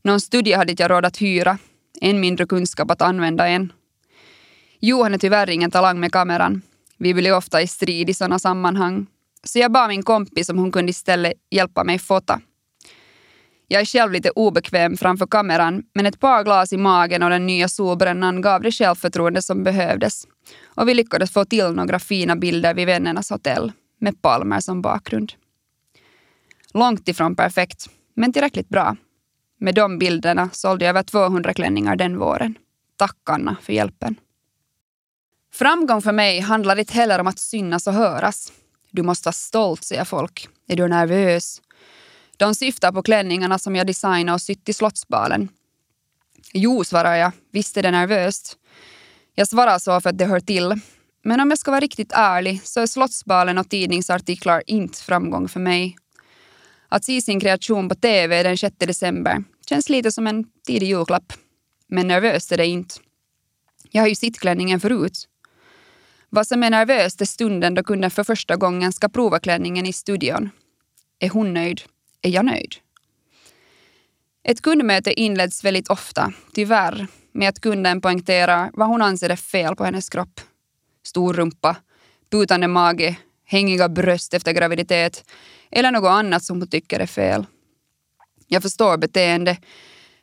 Någon 0.03 0.21
studie 0.21 0.53
hade 0.53 0.75
jag 0.77 0.91
råd 0.91 1.05
att 1.05 1.21
hyra, 1.21 1.57
än 2.01 2.19
mindre 2.19 2.45
kunskap 2.45 2.91
att 2.91 3.01
använda 3.01 3.47
en. 3.47 3.73
Johan 4.79 5.13
är 5.13 5.17
tyvärr 5.17 5.49
ingen 5.49 5.71
talang 5.71 5.99
med 5.99 6.11
kameran. 6.11 6.61
Vi 6.97 7.13
blir 7.13 7.35
ofta 7.35 7.61
i 7.61 7.67
strid 7.67 8.09
i 8.09 8.13
sådana 8.13 8.39
sammanhang. 8.39 9.07
Så 9.43 9.59
jag 9.59 9.71
bad 9.71 9.89
min 9.89 10.03
kompis 10.03 10.49
om 10.49 10.57
hon 10.57 10.71
kunde 10.71 10.89
istället 10.89 11.33
hjälpa 11.49 11.83
mig 11.83 11.99
fota. 11.99 12.41
Jag 13.67 13.81
är 13.81 13.85
själv 13.85 14.11
lite 14.11 14.29
obekväm 14.29 14.97
framför 14.97 15.27
kameran 15.27 15.83
men 15.93 16.05
ett 16.05 16.19
par 16.19 16.43
glas 16.43 16.73
i 16.73 16.77
magen 16.77 17.23
och 17.23 17.29
den 17.29 17.45
nya 17.45 17.67
solbrännan 17.67 18.41
gav 18.41 18.61
det 18.61 18.71
självförtroende 18.71 19.41
som 19.41 19.63
behövdes. 19.63 20.27
Och 20.65 20.87
vi 20.87 20.93
lyckades 20.93 21.31
få 21.31 21.45
till 21.45 21.71
några 21.71 21.99
fina 21.99 22.35
bilder 22.35 22.73
vid 22.73 22.85
vännernas 22.85 23.29
hotell 23.29 23.71
med 23.99 24.21
palmer 24.21 24.59
som 24.59 24.81
bakgrund. 24.81 25.33
Långt 26.73 27.07
ifrån 27.07 27.35
perfekt, 27.35 27.89
men 28.13 28.33
tillräckligt 28.33 28.69
bra. 28.69 28.95
Med 29.59 29.75
de 29.75 29.99
bilderna 29.99 30.49
sålde 30.53 30.85
jag 30.85 30.89
över 30.89 31.03
200 31.03 31.53
klänningar 31.53 31.95
den 31.95 32.17
våren. 32.17 32.55
Tack 32.95 33.17
Anna 33.29 33.57
för 33.61 33.73
hjälpen. 33.73 34.15
Framgång 35.53 36.01
för 36.01 36.11
mig 36.11 36.39
handlar 36.39 36.79
inte 36.79 36.93
heller 36.93 37.19
om 37.19 37.27
att 37.27 37.39
synas 37.39 37.87
och 37.87 37.93
höras. 37.93 38.51
Du 38.91 39.03
måste 39.03 39.27
vara 39.27 39.33
stolt, 39.33 39.83
säger 39.83 40.05
folk. 40.05 40.47
Är 40.67 40.75
du 40.75 40.87
nervös? 40.87 41.61
De 42.37 42.55
syftar 42.55 42.91
på 42.91 43.03
klänningarna 43.03 43.59
som 43.59 43.75
jag 43.75 43.87
designade 43.87 44.33
och 44.33 44.41
sytt 44.41 44.69
i 44.69 44.73
Slottsbalen. 44.73 45.49
Jo, 46.53 46.83
svarar 46.83 47.15
jag. 47.15 47.31
Visst 47.51 47.77
är 47.77 47.83
det 47.83 47.91
nervöst. 47.91 48.57
Jag 49.35 49.47
svarar 49.47 49.79
så 49.79 50.01
för 50.01 50.09
att 50.09 50.17
det 50.17 50.25
hör 50.25 50.39
till. 50.39 50.79
Men 51.23 51.39
om 51.39 51.49
jag 51.49 51.59
ska 51.59 51.71
vara 51.71 51.81
riktigt 51.81 52.11
ärlig 52.11 52.61
så 52.63 52.79
är 52.79 52.87
Slottsbalen 52.87 53.57
och 53.57 53.69
tidningsartiklar 53.69 54.63
inte 54.67 55.03
framgång 55.03 55.47
för 55.47 55.59
mig. 55.59 55.95
Att 56.89 57.05
se 57.05 57.21
sin 57.21 57.39
kreation 57.39 57.89
på 57.89 57.95
TV 57.95 58.43
den 58.43 58.57
6 58.57 58.75
december 58.79 59.43
känns 59.69 59.89
lite 59.89 60.11
som 60.11 60.27
en 60.27 60.45
tidig 60.67 60.87
julklapp. 60.87 61.33
Men 61.87 62.07
nervöst 62.07 62.51
är 62.51 62.57
det 62.57 62.65
inte. 62.65 62.95
Jag 63.89 64.01
har 64.01 64.07
ju 64.07 64.15
sittklänningen 64.15 64.79
förut. 64.79 65.27
Vad 66.33 66.47
som 66.47 66.63
är 66.63 66.69
nervöst 66.69 67.21
är 67.21 67.25
stunden 67.25 67.75
då 67.75 67.83
kunden 67.83 68.11
för 68.11 68.23
första 68.23 68.55
gången 68.55 68.93
ska 68.93 69.09
prova 69.09 69.39
klänningen 69.39 69.85
i 69.85 69.93
studion. 69.93 70.49
Är 71.19 71.29
hon 71.29 71.53
nöjd? 71.53 71.81
Är 72.21 72.29
jag 72.29 72.45
nöjd? 72.45 72.75
Ett 74.43 74.61
kundmöte 74.61 75.19
inleds 75.19 75.63
väldigt 75.63 75.87
ofta, 75.87 76.33
tyvärr, 76.53 77.07
med 77.31 77.49
att 77.49 77.59
kunden 77.59 78.01
poängterar 78.01 78.71
vad 78.73 78.87
hon 78.87 79.01
anser 79.01 79.29
är 79.29 79.35
fel 79.35 79.75
på 79.75 79.85
hennes 79.85 80.09
kropp. 80.09 80.41
Stor 81.03 81.33
rumpa, 81.33 81.75
putande 82.29 82.67
mage, 82.67 83.15
hängiga 83.45 83.89
bröst 83.89 84.33
efter 84.33 84.51
graviditet 84.51 85.31
eller 85.71 85.91
något 85.91 86.09
annat 86.09 86.43
som 86.43 86.59
hon 86.59 86.67
tycker 86.67 86.99
är 86.99 87.05
fel. 87.07 87.45
Jag 88.47 88.61
förstår 88.61 88.97
beteende. 88.97 89.57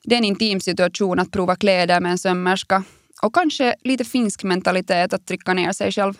Det 0.05 0.15
är 0.15 0.19
en 0.19 0.25
intim 0.25 0.61
situation 0.61 1.19
att 1.19 1.31
prova 1.31 1.57
kläder 1.57 2.01
med 2.01 2.13
en 2.13 2.19
sömmerska 2.19 2.85
och 3.23 3.35
kanske 3.35 3.75
lite 3.85 4.05
finsk 4.05 4.45
mentalitet 4.45 5.13
att 5.13 5.27
trycka 5.27 5.55
ner 5.55 5.73
sig 5.73 5.93
själv. 5.93 6.15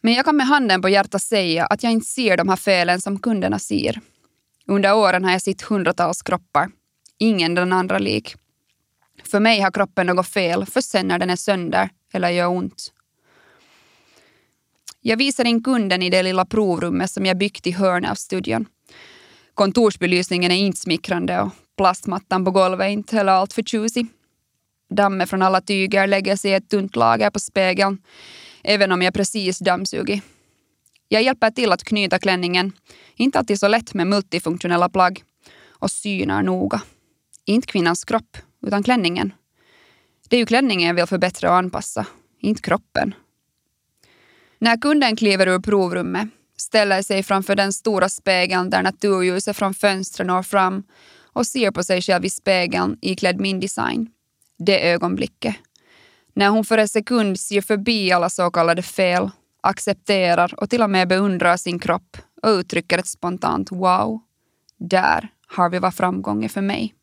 Men 0.00 0.14
jag 0.14 0.24
kan 0.24 0.36
med 0.36 0.46
handen 0.46 0.82
på 0.82 0.88
hjärtat 0.88 1.22
säga 1.22 1.66
att 1.66 1.82
jag 1.82 1.92
inte 1.92 2.06
ser 2.06 2.36
de 2.36 2.48
här 2.48 2.56
felen 2.56 3.00
som 3.00 3.18
kunderna 3.18 3.58
ser. 3.58 4.00
Under 4.66 4.94
åren 4.94 5.24
har 5.24 5.32
jag 5.32 5.42
sett 5.42 5.62
hundratals 5.62 6.22
kroppar. 6.22 6.70
Ingen 7.18 7.54
den 7.54 7.72
andra 7.72 7.98
lik. 7.98 8.34
För 9.24 9.40
mig 9.40 9.60
har 9.60 9.70
kroppen 9.70 10.06
något 10.06 10.28
fel 10.28 10.66
först 10.66 10.88
sen 10.90 11.08
när 11.08 11.18
den 11.18 11.30
är 11.30 11.36
sönder 11.36 11.90
eller 12.12 12.30
gör 12.30 12.48
ont. 12.48 12.92
Jag 15.00 15.16
visar 15.16 15.44
in 15.44 15.62
kunden 15.62 16.02
i 16.02 16.10
det 16.10 16.22
lilla 16.22 16.44
provrummet 16.44 17.10
som 17.10 17.26
jag 17.26 17.38
byggt 17.38 17.66
i 17.66 17.70
hörnet 17.70 18.10
av 18.10 18.14
studion. 18.14 18.66
Kontorsbelysningen 19.54 20.50
är 20.50 20.56
inte 20.56 20.80
smickrande 20.80 21.40
och 21.40 21.52
plastmattan 21.76 22.44
på 22.44 22.50
golvet 22.50 22.84
är 22.84 22.90
inte 22.90 23.16
heller 23.16 23.32
alltför 23.32 23.62
tjusig. 23.62 24.06
Dammet 24.96 25.30
från 25.30 25.42
alla 25.42 25.60
tyger 25.60 26.06
lägger 26.06 26.36
sig 26.36 26.50
i 26.50 26.54
ett 26.54 26.68
tunt 26.68 26.96
lager 26.96 27.30
på 27.30 27.38
spegeln, 27.38 27.98
även 28.64 28.92
om 28.92 29.02
jag 29.02 29.14
precis 29.14 29.58
dammsugit. 29.58 30.22
Jag 31.08 31.22
hjälper 31.22 31.50
till 31.50 31.72
att 31.72 31.84
knyta 31.84 32.18
klänningen, 32.18 32.72
inte 33.16 33.38
alltid 33.38 33.58
så 33.58 33.68
lätt 33.68 33.94
med 33.94 34.06
multifunktionella 34.06 34.88
plagg, 34.88 35.22
och 35.68 35.90
synar 35.90 36.42
noga. 36.42 36.82
Inte 37.44 37.66
kvinnans 37.66 38.04
kropp, 38.04 38.36
utan 38.66 38.82
klänningen. 38.82 39.32
Det 40.28 40.36
är 40.36 40.40
ju 40.40 40.46
klänningen 40.46 40.88
jag 40.88 40.94
vill 40.94 41.06
förbättra 41.06 41.50
och 41.50 41.56
anpassa, 41.56 42.06
inte 42.40 42.62
kroppen. 42.62 43.14
När 44.58 44.76
kunden 44.76 45.16
kliver 45.16 45.46
ur 45.46 45.58
provrummet 45.58 46.28
ställer 46.56 47.02
sig 47.02 47.22
framför 47.22 47.56
den 47.56 47.72
stora 47.72 48.08
spegeln 48.08 48.70
där 48.70 48.82
naturljuset 48.82 49.56
från 49.56 49.74
fönstren 49.74 50.26
når 50.26 50.42
fram 50.42 50.82
och 51.32 51.46
ser 51.46 51.70
på 51.70 51.84
sig 51.84 52.02
själv 52.02 52.24
i 52.24 52.30
spegeln 52.30 52.98
iklädd 53.00 53.40
min 53.40 53.60
design 53.60 54.10
det 54.58 54.90
ögonblicket. 54.90 55.56
När 56.34 56.48
hon 56.48 56.64
för 56.64 56.78
en 56.78 56.88
sekund 56.88 57.40
ser 57.40 57.60
förbi 57.60 58.12
alla 58.12 58.30
så 58.30 58.50
kallade 58.50 58.82
fel, 58.82 59.30
accepterar 59.60 60.54
och 60.60 60.70
till 60.70 60.82
och 60.82 60.90
med 60.90 61.08
beundrar 61.08 61.56
sin 61.56 61.78
kropp 61.78 62.16
och 62.42 62.48
uttrycker 62.48 62.98
ett 62.98 63.06
spontant 63.06 63.72
wow. 63.72 64.20
Där 64.78 65.28
har 65.46 65.70
vi 65.70 65.78
vad 65.78 65.94
framgång 65.94 66.44
är 66.44 66.48
för 66.48 66.60
mig. 66.60 66.94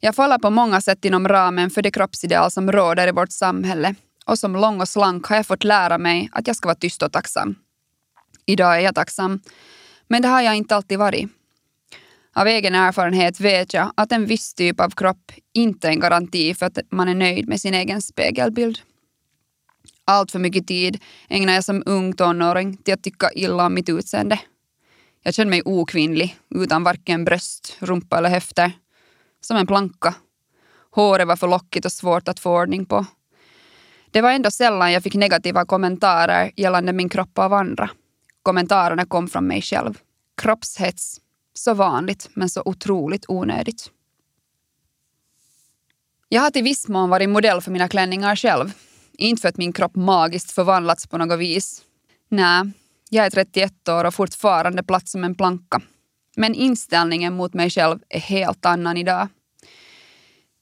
Jag 0.00 0.14
faller 0.14 0.38
på 0.38 0.50
många 0.50 0.80
sätt 0.80 1.04
inom 1.04 1.28
ramen 1.28 1.70
för 1.70 1.82
det 1.82 1.90
kroppsideal 1.90 2.50
som 2.50 2.72
råder 2.72 3.08
i 3.08 3.12
vårt 3.12 3.32
samhälle 3.32 3.94
och 4.26 4.38
som 4.38 4.56
lång 4.56 4.80
och 4.80 4.88
slank 4.88 5.26
har 5.26 5.36
jag 5.36 5.46
fått 5.46 5.64
lära 5.64 5.98
mig 5.98 6.28
att 6.32 6.46
jag 6.46 6.56
ska 6.56 6.68
vara 6.68 6.74
tyst 6.74 7.02
och 7.02 7.12
tacksam. 7.12 7.54
Idag 8.46 8.76
är 8.76 8.80
jag 8.80 8.94
tacksam, 8.94 9.40
men 10.08 10.22
det 10.22 10.28
har 10.28 10.40
jag 10.40 10.56
inte 10.56 10.76
alltid 10.76 10.98
varit. 10.98 11.28
Av 12.38 12.46
egen 12.46 12.74
erfarenhet 12.74 13.40
vet 13.40 13.74
jag 13.74 13.92
att 13.94 14.12
en 14.12 14.26
viss 14.26 14.54
typ 14.54 14.80
av 14.80 14.90
kropp 14.90 15.32
inte 15.52 15.88
är 15.88 15.92
en 15.92 16.00
garanti 16.00 16.54
för 16.54 16.66
att 16.66 16.78
man 16.90 17.08
är 17.08 17.14
nöjd 17.14 17.48
med 17.48 17.60
sin 17.60 17.74
egen 17.74 18.02
spegelbild. 18.02 18.78
Allt 20.04 20.30
för 20.30 20.38
mycket 20.38 20.66
tid 20.66 21.02
ägnar 21.28 21.52
jag 21.52 21.64
som 21.64 21.82
ung 21.86 22.12
tonåring 22.12 22.76
till 22.76 22.94
att 22.94 23.02
tycka 23.02 23.30
illa 23.32 23.66
om 23.66 23.74
mitt 23.74 23.88
utseende. 23.88 24.40
Jag 25.22 25.34
kände 25.34 25.50
mig 25.50 25.62
okvinnlig, 25.64 26.36
utan 26.54 26.84
varken 26.84 27.24
bröst, 27.24 27.76
rumpa 27.78 28.18
eller 28.18 28.30
höfter. 28.30 28.72
Som 29.40 29.56
en 29.56 29.66
planka. 29.66 30.14
Håret 30.90 31.28
var 31.28 31.36
för 31.36 31.48
lockigt 31.48 31.86
och 31.86 31.92
svårt 31.92 32.28
att 32.28 32.40
få 32.40 32.60
ordning 32.60 32.86
på. 32.86 33.06
Det 34.10 34.20
var 34.20 34.32
ändå 34.32 34.50
sällan 34.50 34.92
jag 34.92 35.02
fick 35.02 35.14
negativa 35.14 35.64
kommentarer 35.64 36.50
gällande 36.56 36.92
min 36.92 37.08
kropp 37.08 37.38
av 37.38 37.52
andra. 37.52 37.90
Kommentarerna 38.42 39.04
kom 39.04 39.28
från 39.28 39.46
mig 39.46 39.62
själv. 39.62 39.98
Kroppshets 40.42 41.20
så 41.58 41.74
vanligt, 41.74 42.28
men 42.34 42.48
så 42.48 42.62
otroligt 42.64 43.24
onödigt. 43.28 43.90
Jag 46.28 46.42
har 46.42 46.50
till 46.50 46.64
viss 46.64 46.88
mån 46.88 47.10
varit 47.10 47.28
modell 47.28 47.60
för 47.60 47.70
mina 47.70 47.88
klänningar 47.88 48.36
själv. 48.36 48.72
Inte 49.12 49.40
för 49.40 49.48
att 49.48 49.56
min 49.56 49.72
kropp 49.72 49.96
magiskt 49.96 50.50
förvandlats 50.50 51.06
på 51.06 51.18
något 51.18 51.38
vis. 51.38 51.82
Nej, 52.28 52.62
jag 53.10 53.26
är 53.26 53.30
31 53.30 53.88
år 53.88 54.04
och 54.04 54.14
fortfarande 54.14 54.82
platt 54.82 55.08
som 55.08 55.24
en 55.24 55.34
planka. 55.34 55.82
Men 56.36 56.54
inställningen 56.54 57.34
mot 57.34 57.54
mig 57.54 57.70
själv 57.70 57.98
är 58.08 58.20
helt 58.20 58.66
annan 58.66 58.96
idag. 58.96 59.28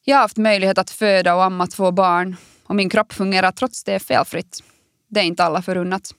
Jag 0.05 0.17
har 0.17 0.23
haft 0.23 0.37
möjlighet 0.37 0.79
att 0.79 0.91
föda 0.91 1.35
och 1.35 1.45
amma 1.45 1.67
två 1.67 1.93
barn 1.93 2.37
och 2.67 2.77
min 2.77 2.91
kropp 2.91 3.13
fungerar 3.13 3.53
trots 3.53 3.85
det 3.85 3.99
felfritt. 3.99 4.63
Det 5.09 5.21
är 5.21 5.25
inte 5.25 5.45
alla 5.45 5.63
förunnat. 5.63 6.15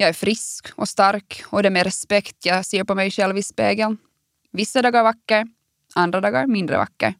Jag 0.00 0.08
är 0.08 0.12
frisk 0.12 0.68
och 0.74 0.88
stark 0.88 1.42
och 1.46 1.62
det 1.62 1.68
är 1.68 1.70
med 1.70 1.84
respekt 1.84 2.46
jag 2.46 2.66
ser 2.66 2.84
på 2.84 2.94
mig 2.94 3.10
själv 3.10 3.38
i 3.38 3.42
spegeln. 3.42 3.98
Vissa 4.52 4.82
dagar 4.82 5.02
vacker, 5.02 5.46
andra 5.94 6.20
dagar 6.20 6.46
mindre 6.46 6.76
vacker. 6.76 7.14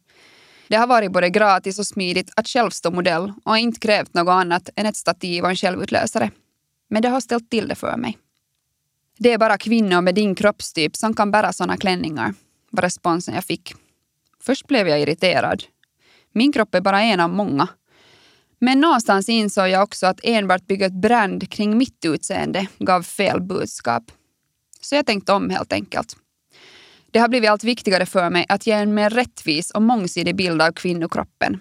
Det 0.67 0.75
har 0.75 0.87
varit 0.87 1.11
både 1.11 1.29
gratis 1.29 1.79
och 1.79 1.87
smidigt 1.87 2.31
att 2.35 2.47
själv 2.47 2.69
stå 2.69 2.91
modell 2.91 3.33
och 3.43 3.57
inte 3.57 3.79
krävt 3.79 4.13
något 4.13 4.31
annat 4.31 4.69
än 4.75 4.85
ett 4.85 4.95
stativ 4.95 5.43
och 5.43 5.49
en 5.49 5.55
självutlösare. 5.55 6.31
Men 6.89 7.01
det 7.01 7.09
har 7.09 7.21
ställt 7.21 7.49
till 7.49 7.67
det 7.67 7.75
för 7.75 7.97
mig. 7.97 8.17
Det 9.17 9.33
är 9.33 9.37
bara 9.37 9.57
kvinnor 9.57 10.01
med 10.01 10.15
din 10.15 10.35
kroppstyp 10.35 10.95
som 10.95 11.13
kan 11.13 11.31
bära 11.31 11.53
såna 11.53 11.77
klänningar, 11.77 12.33
var 12.71 12.81
responsen 12.81 13.35
jag 13.35 13.43
fick. 13.45 13.73
Först 14.41 14.67
blev 14.67 14.87
jag 14.87 15.01
irriterad. 15.01 15.63
Min 16.33 16.51
kropp 16.51 16.75
är 16.75 16.81
bara 16.81 17.01
en 17.01 17.19
av 17.19 17.29
många 17.29 17.67
men 18.59 18.81
någonstans 18.81 19.29
insåg 19.29 19.69
jag 19.69 19.83
också 19.83 20.07
att 20.07 20.19
enbart 20.23 20.67
bygga 20.67 20.85
ett 20.85 21.01
brand 21.01 21.51
kring 21.51 21.77
mitt 21.77 22.05
utseende 22.05 22.67
gav 22.79 23.03
fel 23.03 23.41
budskap. 23.41 24.11
Så 24.81 24.95
jag 24.95 25.05
tänkte 25.05 25.33
om 25.33 25.49
helt 25.49 25.73
enkelt. 25.73 26.15
Det 27.11 27.19
har 27.19 27.27
blivit 27.27 27.49
allt 27.49 27.63
viktigare 27.63 28.05
för 28.05 28.29
mig 28.29 28.45
att 28.49 28.67
ge 28.67 28.73
en 28.73 28.93
mer 28.93 29.09
rättvis 29.09 29.71
och 29.71 29.81
mångsidig 29.81 30.35
bild 30.35 30.61
av 30.61 30.71
kvinnokroppen. 30.71 31.59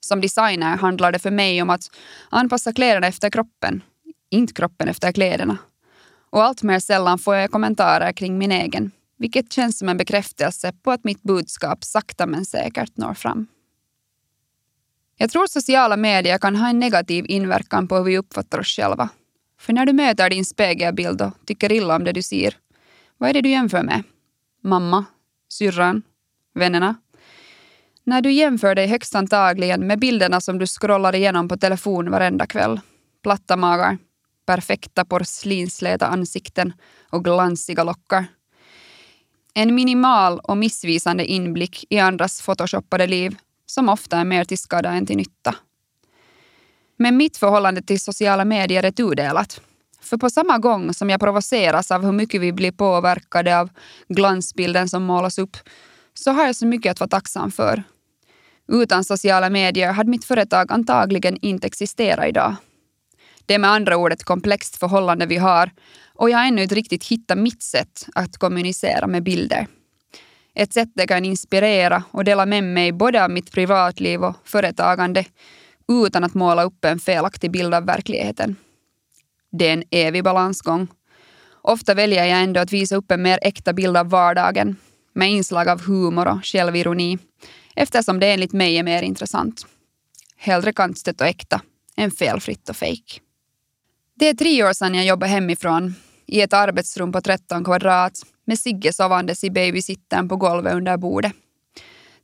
Som 0.00 0.20
designer 0.20 0.76
handlar 0.76 1.12
det 1.12 1.18
för 1.18 1.30
mig 1.30 1.62
om 1.62 1.70
att 1.70 1.90
anpassa 2.30 2.72
kläderna 2.72 3.06
efter 3.06 3.30
kroppen, 3.30 3.82
inte 4.30 4.52
kroppen 4.52 4.88
efter 4.88 5.12
kläderna. 5.12 5.58
Och 6.30 6.44
allt 6.44 6.62
mer 6.62 6.78
sällan 6.78 7.18
får 7.18 7.36
jag 7.36 7.50
kommentarer 7.50 8.12
kring 8.12 8.38
min 8.38 8.52
egen, 8.52 8.90
vilket 9.18 9.52
känns 9.52 9.78
som 9.78 9.88
en 9.88 9.96
bekräftelse 9.96 10.72
på 10.82 10.90
att 10.90 11.04
mitt 11.04 11.22
budskap 11.22 11.84
sakta 11.84 12.26
men 12.26 12.44
säkert 12.44 12.96
når 12.96 13.14
fram. 13.14 13.46
Jag 15.22 15.30
tror 15.30 15.46
sociala 15.46 15.96
medier 15.96 16.38
kan 16.38 16.56
ha 16.56 16.68
en 16.68 16.78
negativ 16.78 17.24
inverkan 17.28 17.88
på 17.88 17.96
hur 17.96 18.04
vi 18.04 18.18
uppfattar 18.18 18.58
oss 18.58 18.76
själva. 18.76 19.08
För 19.58 19.72
när 19.72 19.86
du 19.86 19.92
möter 19.92 20.30
din 20.30 20.44
spegelbild 20.44 21.22
och 21.22 21.32
tycker 21.46 21.72
illa 21.72 21.96
om 21.96 22.04
det 22.04 22.12
du 22.12 22.22
ser, 22.22 22.56
vad 23.18 23.30
är 23.30 23.34
det 23.34 23.40
du 23.40 23.50
jämför 23.50 23.82
med? 23.82 24.02
Mamma? 24.62 25.04
Syrran? 25.48 26.02
Vännerna? 26.54 26.94
När 28.04 28.20
du 28.20 28.32
jämför 28.32 28.74
dig 28.74 28.86
högst 28.86 29.14
antagligen 29.14 29.86
med 29.86 29.98
bilderna 29.98 30.40
som 30.40 30.58
du 30.58 30.66
scrollar 30.66 31.14
igenom 31.14 31.48
på 31.48 31.56
telefon 31.56 32.10
varenda 32.10 32.46
kväll. 32.46 32.80
Platta 33.22 33.56
magar, 33.56 33.98
perfekta 34.46 35.04
porslinsläta 35.04 36.06
ansikten 36.06 36.72
och 37.10 37.24
glansiga 37.24 37.84
lockar. 37.84 38.24
En 39.54 39.74
minimal 39.74 40.38
och 40.38 40.56
missvisande 40.56 41.24
inblick 41.24 41.84
i 41.90 41.98
andras 41.98 42.42
photoshoppade 42.42 43.06
liv 43.06 43.36
som 43.70 43.88
ofta 43.88 44.18
är 44.18 44.24
mer 44.24 44.44
till 44.44 44.58
skada 44.58 44.90
än 44.90 45.06
till 45.06 45.16
nytta. 45.16 45.54
Men 46.96 47.16
mitt 47.16 47.36
förhållande 47.36 47.82
till 47.82 48.00
sociala 48.00 48.44
medier 48.44 48.82
är 48.82 48.90
tudelat. 48.90 49.60
För 50.00 50.16
på 50.16 50.30
samma 50.30 50.58
gång 50.58 50.94
som 50.94 51.10
jag 51.10 51.20
provoceras 51.20 51.90
av 51.90 52.04
hur 52.04 52.12
mycket 52.12 52.40
vi 52.40 52.52
blir 52.52 52.72
påverkade 52.72 53.60
av 53.60 53.70
glansbilden 54.08 54.88
som 54.88 55.02
målas 55.02 55.38
upp 55.38 55.56
så 56.14 56.30
har 56.30 56.46
jag 56.46 56.56
så 56.56 56.66
mycket 56.66 56.90
att 56.90 57.00
vara 57.00 57.08
tacksam 57.08 57.50
för. 57.50 57.82
Utan 58.68 59.04
sociala 59.04 59.50
medier 59.50 59.92
hade 59.92 60.10
mitt 60.10 60.24
företag 60.24 60.72
antagligen 60.72 61.36
inte 61.42 61.66
existerat 61.66 62.28
idag. 62.28 62.56
Det 63.46 63.54
är 63.54 63.58
med 63.58 63.70
andra 63.70 63.96
ord 63.96 64.12
ett 64.12 64.24
komplext 64.24 64.76
förhållande 64.76 65.26
vi 65.26 65.36
har 65.36 65.70
och 66.14 66.30
jag 66.30 66.38
har 66.38 66.46
ännu 66.46 66.62
inte 66.62 66.74
riktigt 66.74 67.04
hittat 67.04 67.38
mitt 67.38 67.62
sätt 67.62 68.06
att 68.14 68.38
kommunicera 68.38 69.06
med 69.06 69.22
bilder. 69.22 69.66
Ett 70.54 70.72
sätt 70.72 70.88
där 70.94 71.02
jag 71.02 71.08
kan 71.08 71.24
inspirera 71.24 72.02
och 72.10 72.24
dela 72.24 72.46
med 72.46 72.64
mig 72.64 72.92
både 72.92 73.24
av 73.24 73.30
mitt 73.30 73.52
privatliv 73.52 74.24
och 74.24 74.36
företagande 74.44 75.24
utan 75.88 76.24
att 76.24 76.34
måla 76.34 76.64
upp 76.64 76.84
en 76.84 76.98
felaktig 76.98 77.50
bild 77.50 77.74
av 77.74 77.86
verkligheten. 77.86 78.56
Det 79.52 79.68
är 79.68 79.72
en 79.72 79.84
evig 79.90 80.24
balansgång. 80.24 80.88
Ofta 81.62 81.94
väljer 81.94 82.24
jag 82.24 82.42
ändå 82.42 82.60
att 82.60 82.72
visa 82.72 82.96
upp 82.96 83.10
en 83.10 83.22
mer 83.22 83.38
äkta 83.42 83.72
bild 83.72 83.96
av 83.96 84.10
vardagen 84.10 84.76
med 85.12 85.30
inslag 85.30 85.68
av 85.68 85.86
humor 85.86 86.28
och 86.28 86.44
självironi 86.44 87.18
eftersom 87.76 88.20
det 88.20 88.26
enligt 88.26 88.52
mig 88.52 88.78
är 88.78 88.82
mer 88.82 89.02
intressant. 89.02 89.66
Hellre 90.36 90.72
kantstött 90.72 91.20
och 91.20 91.26
äkta 91.26 91.60
än 91.96 92.10
felfritt 92.10 92.68
och 92.68 92.76
fejk. 92.76 93.20
Det 94.14 94.28
är 94.28 94.34
tre 94.34 94.64
år 94.64 94.72
sedan 94.72 94.94
jag 94.94 95.06
jobbade 95.06 95.32
hemifrån 95.32 95.94
i 96.26 96.40
ett 96.40 96.52
arbetsrum 96.52 97.12
på 97.12 97.20
13 97.20 97.64
kvadrat 97.64 98.12
med 98.50 98.58
Sigge 98.58 98.92
sovandes 98.92 99.44
i 99.44 99.50
babysittern 99.50 100.28
på 100.28 100.36
golvet 100.36 100.74
under 100.74 100.96
bordet. 100.96 101.32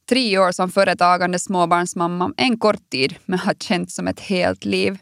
Tre 0.09 0.39
år 0.39 0.53
som 0.53 0.71
företagande 0.71 1.39
småbarnsmamma, 1.39 2.33
en 2.37 2.59
kort 2.59 2.91
tid 2.91 3.15
men 3.27 3.39
har 3.39 3.55
känts 3.55 3.95
som 3.95 4.09
ett 4.09 4.21
helt 4.21 4.65
liv. 4.65 4.99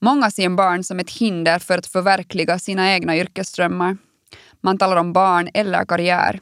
Många 0.00 0.30
ser 0.30 0.48
barn 0.48 0.84
som 0.84 1.00
ett 1.00 1.10
hinder 1.10 1.58
för 1.58 1.78
att 1.78 1.86
förverkliga 1.86 2.58
sina 2.58 2.92
egna 2.92 3.16
yrkesdrömmar. 3.16 3.96
Man 4.60 4.78
talar 4.78 4.96
om 4.96 5.12
barn 5.12 5.48
eller 5.54 5.84
karriär. 5.84 6.40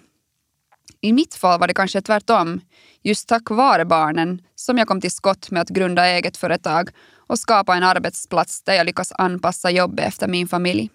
I 1.01 1.13
mitt 1.13 1.35
fall 1.35 1.61
var 1.61 1.67
det 1.67 1.75
kanske 1.75 2.03
tvärtom. 2.03 2.61
Just 3.03 3.29
tack 3.29 3.51
vare 3.51 3.85
barnen 3.85 4.43
som 4.55 4.79
jag 4.79 4.89
kom 4.89 5.01
till 5.01 5.11
skott 5.11 5.51
med 5.51 5.63
att 5.63 5.69
grunda 5.69 6.09
eget 6.09 6.37
företag 6.37 6.91
och 7.17 7.39
skapa 7.39 7.77
en 7.77 7.83
arbetsplats 7.83 8.63
där 8.63 8.75
jag 8.75 8.87
lyckas 8.87 9.13
anpassa 9.13 9.71
jobbet 9.71 10.07
efter 10.09 10.29
min 10.29 10.49
familj. 10.49 10.91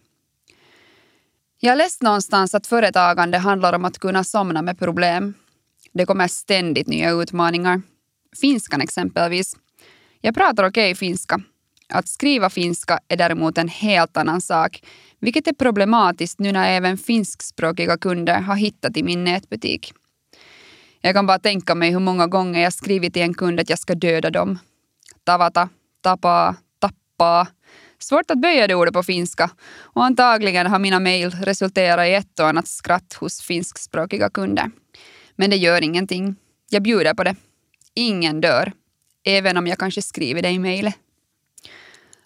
Jag 1.60 1.78
läste 1.78 2.06
någonstans 2.06 2.56
att 2.56 2.68
företagande 2.68 3.38
handlar 3.38 3.74
om 3.74 3.86
att 3.86 4.00
kunna 4.00 4.24
somna 4.24 4.62
med 4.62 4.80
problem. 4.80 5.34
Det 5.94 6.06
kommer 6.06 6.28
ständigt 6.28 6.88
nya 6.88 7.12
utmaningar. 7.12 7.82
Finskan 8.42 8.82
exempelvis. 8.82 9.56
Jag 10.22 10.36
pratar 10.36 10.64
okej 10.64 10.92
okay 10.92 10.96
finska. 10.96 11.42
Att 11.90 12.08
skriva 12.08 12.50
finska 12.50 13.00
är 13.08 13.18
däremot 13.18 13.58
en 13.58 13.68
helt 13.68 14.18
annan 14.18 14.42
sak, 14.42 14.84
vilket 15.20 15.48
är 15.48 15.54
problematiskt 15.54 16.40
nu 16.40 16.52
när 16.52 16.70
även 16.70 16.98
finskspråkiga 16.98 17.98
kunder 17.98 18.42
har 18.42 18.56
hittat 18.56 18.98
i 18.98 19.04
min 19.04 19.24
nätbutik. 19.24 19.94
Jag 21.02 21.16
kan 21.16 21.28
bara 21.28 21.40
tänka 21.40 21.76
mig 21.76 21.92
hur 21.92 22.00
många 22.00 22.28
gånger 22.28 22.62
jag 22.62 22.74
skrivit 22.74 23.14
till 23.14 23.22
en 23.22 23.34
kund 23.34 23.60
att 23.60 23.70
jag 23.70 23.80
ska 23.80 23.96
döda 23.96 24.30
dem. 24.30 24.60
Tavata, 25.24 25.70
tapa, 26.02 26.56
tappa. 26.80 27.48
Svårt 28.06 28.32
att 28.32 28.42
böja 28.42 28.68
det 28.68 28.76
ordet 28.76 28.94
på 28.94 29.04
finska 29.04 29.50
och 29.78 30.06
antagligen 30.06 30.68
har 30.68 30.80
mina 30.80 31.00
mejl 31.00 31.32
resulterat 31.32 32.08
i 32.08 32.14
ett 32.14 32.40
och 32.40 32.48
annat 32.48 32.68
skratt 32.68 33.14
hos 33.14 33.42
finskspråkiga 33.42 34.30
kunder. 34.30 34.72
Men 35.36 35.50
det 35.50 35.56
gör 35.56 35.84
ingenting. 35.84 36.36
Jag 36.70 36.84
bjuder 36.84 37.14
på 37.14 37.24
det. 37.24 37.36
Ingen 37.96 38.42
dör. 38.42 38.72
Även 39.24 39.58
om 39.58 39.68
jag 39.68 39.78
kanske 39.78 40.02
skriver 40.02 40.42
det 40.42 40.50
i 40.50 40.60
mejlet. 40.60 40.96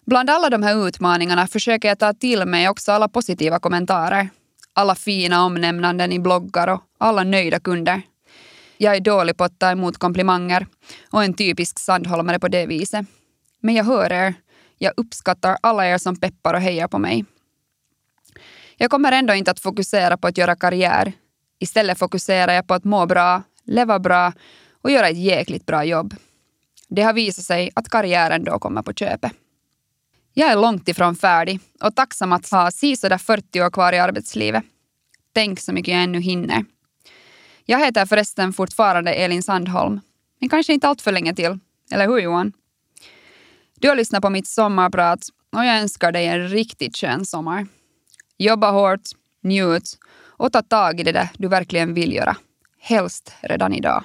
Bland 0.06 0.30
alla 0.30 0.50
de 0.50 0.62
här 0.62 0.88
utmaningarna 0.88 1.46
försöker 1.46 1.88
jag 1.88 1.98
ta 1.98 2.14
till 2.14 2.46
mig 2.46 2.68
också 2.68 2.92
alla 2.92 3.08
positiva 3.08 3.58
kommentarer. 3.58 4.30
Alla 4.72 4.94
fina 4.94 5.44
omnämnanden 5.44 6.12
i 6.12 6.18
bloggar 6.18 6.68
och 6.68 6.80
alla 6.98 7.24
nöjda 7.24 7.60
kunder. 7.60 8.02
Jag 8.76 8.96
är 8.96 9.00
dålig 9.00 9.36
på 9.36 9.44
att 9.44 9.58
ta 9.58 9.70
emot 9.70 9.98
komplimanger 9.98 10.66
och 11.10 11.24
en 11.24 11.34
typisk 11.34 11.78
Sandholmare 11.78 12.38
på 12.38 12.48
det 12.48 12.66
viset. 12.66 13.06
Men 13.60 13.74
jag 13.74 13.84
hör 13.84 14.12
er. 14.12 14.34
Jag 14.82 14.92
uppskattar 14.96 15.58
alla 15.62 15.86
er 15.86 15.98
som 15.98 16.16
peppar 16.16 16.54
och 16.54 16.60
hejar 16.60 16.88
på 16.88 16.98
mig. 16.98 17.24
Jag 18.76 18.90
kommer 18.90 19.12
ändå 19.12 19.34
inte 19.34 19.50
att 19.50 19.60
fokusera 19.60 20.16
på 20.16 20.26
att 20.26 20.38
göra 20.38 20.56
karriär. 20.56 21.12
Istället 21.58 21.98
fokuserar 21.98 22.52
jag 22.52 22.66
på 22.66 22.74
att 22.74 22.84
må 22.84 23.06
bra, 23.06 23.42
leva 23.64 23.98
bra 23.98 24.32
och 24.82 24.90
göra 24.90 25.08
ett 25.08 25.18
jäkligt 25.18 25.66
bra 25.66 25.84
jobb. 25.84 26.14
Det 26.88 27.02
har 27.02 27.12
visat 27.12 27.44
sig 27.44 27.70
att 27.74 27.88
karriären 27.88 28.44
då 28.44 28.58
kommer 28.58 28.82
på 28.82 28.92
köpet. 28.92 29.32
Jag 30.34 30.50
är 30.50 30.56
långt 30.56 30.88
ifrån 30.88 31.16
färdig 31.16 31.60
och 31.80 31.96
tacksam 31.96 32.32
att 32.32 32.50
ha 32.50 32.70
sisådär 32.70 33.18
40 33.18 33.62
år 33.62 33.70
kvar 33.70 33.92
i 33.92 33.98
arbetslivet. 33.98 34.64
Tänk 35.32 35.60
så 35.60 35.72
mycket 35.72 35.94
jag 35.94 36.02
ännu 36.02 36.20
hinner. 36.20 36.64
Jag 37.64 37.78
heter 37.84 38.06
förresten 38.06 38.52
fortfarande 38.52 39.12
Elin 39.12 39.42
Sandholm, 39.42 40.00
men 40.38 40.48
kanske 40.48 40.72
inte 40.72 40.88
allt 40.88 41.02
för 41.02 41.12
länge 41.12 41.34
till. 41.34 41.58
Eller 41.90 42.06
hur 42.08 42.18
Johan? 42.18 42.52
Du 43.80 43.88
har 43.88 43.96
lyssnat 43.96 44.22
på 44.22 44.30
mitt 44.30 44.46
sommarprat 44.46 45.20
och 45.56 45.64
jag 45.64 45.78
önskar 45.78 46.12
dig 46.12 46.26
en 46.26 46.48
riktigt 46.48 46.96
skön 46.96 47.24
sommar. 47.24 47.66
Jobba 48.38 48.70
hårt, 48.70 49.00
njut 49.42 49.98
och 50.38 50.52
ta 50.52 50.62
tag 50.62 51.00
i 51.00 51.02
det 51.02 51.12
där 51.12 51.28
du 51.38 51.48
verkligen 51.48 51.94
vill 51.94 52.12
göra. 52.12 52.36
Helst 52.78 53.34
redan 53.40 53.72
idag. 53.72 54.04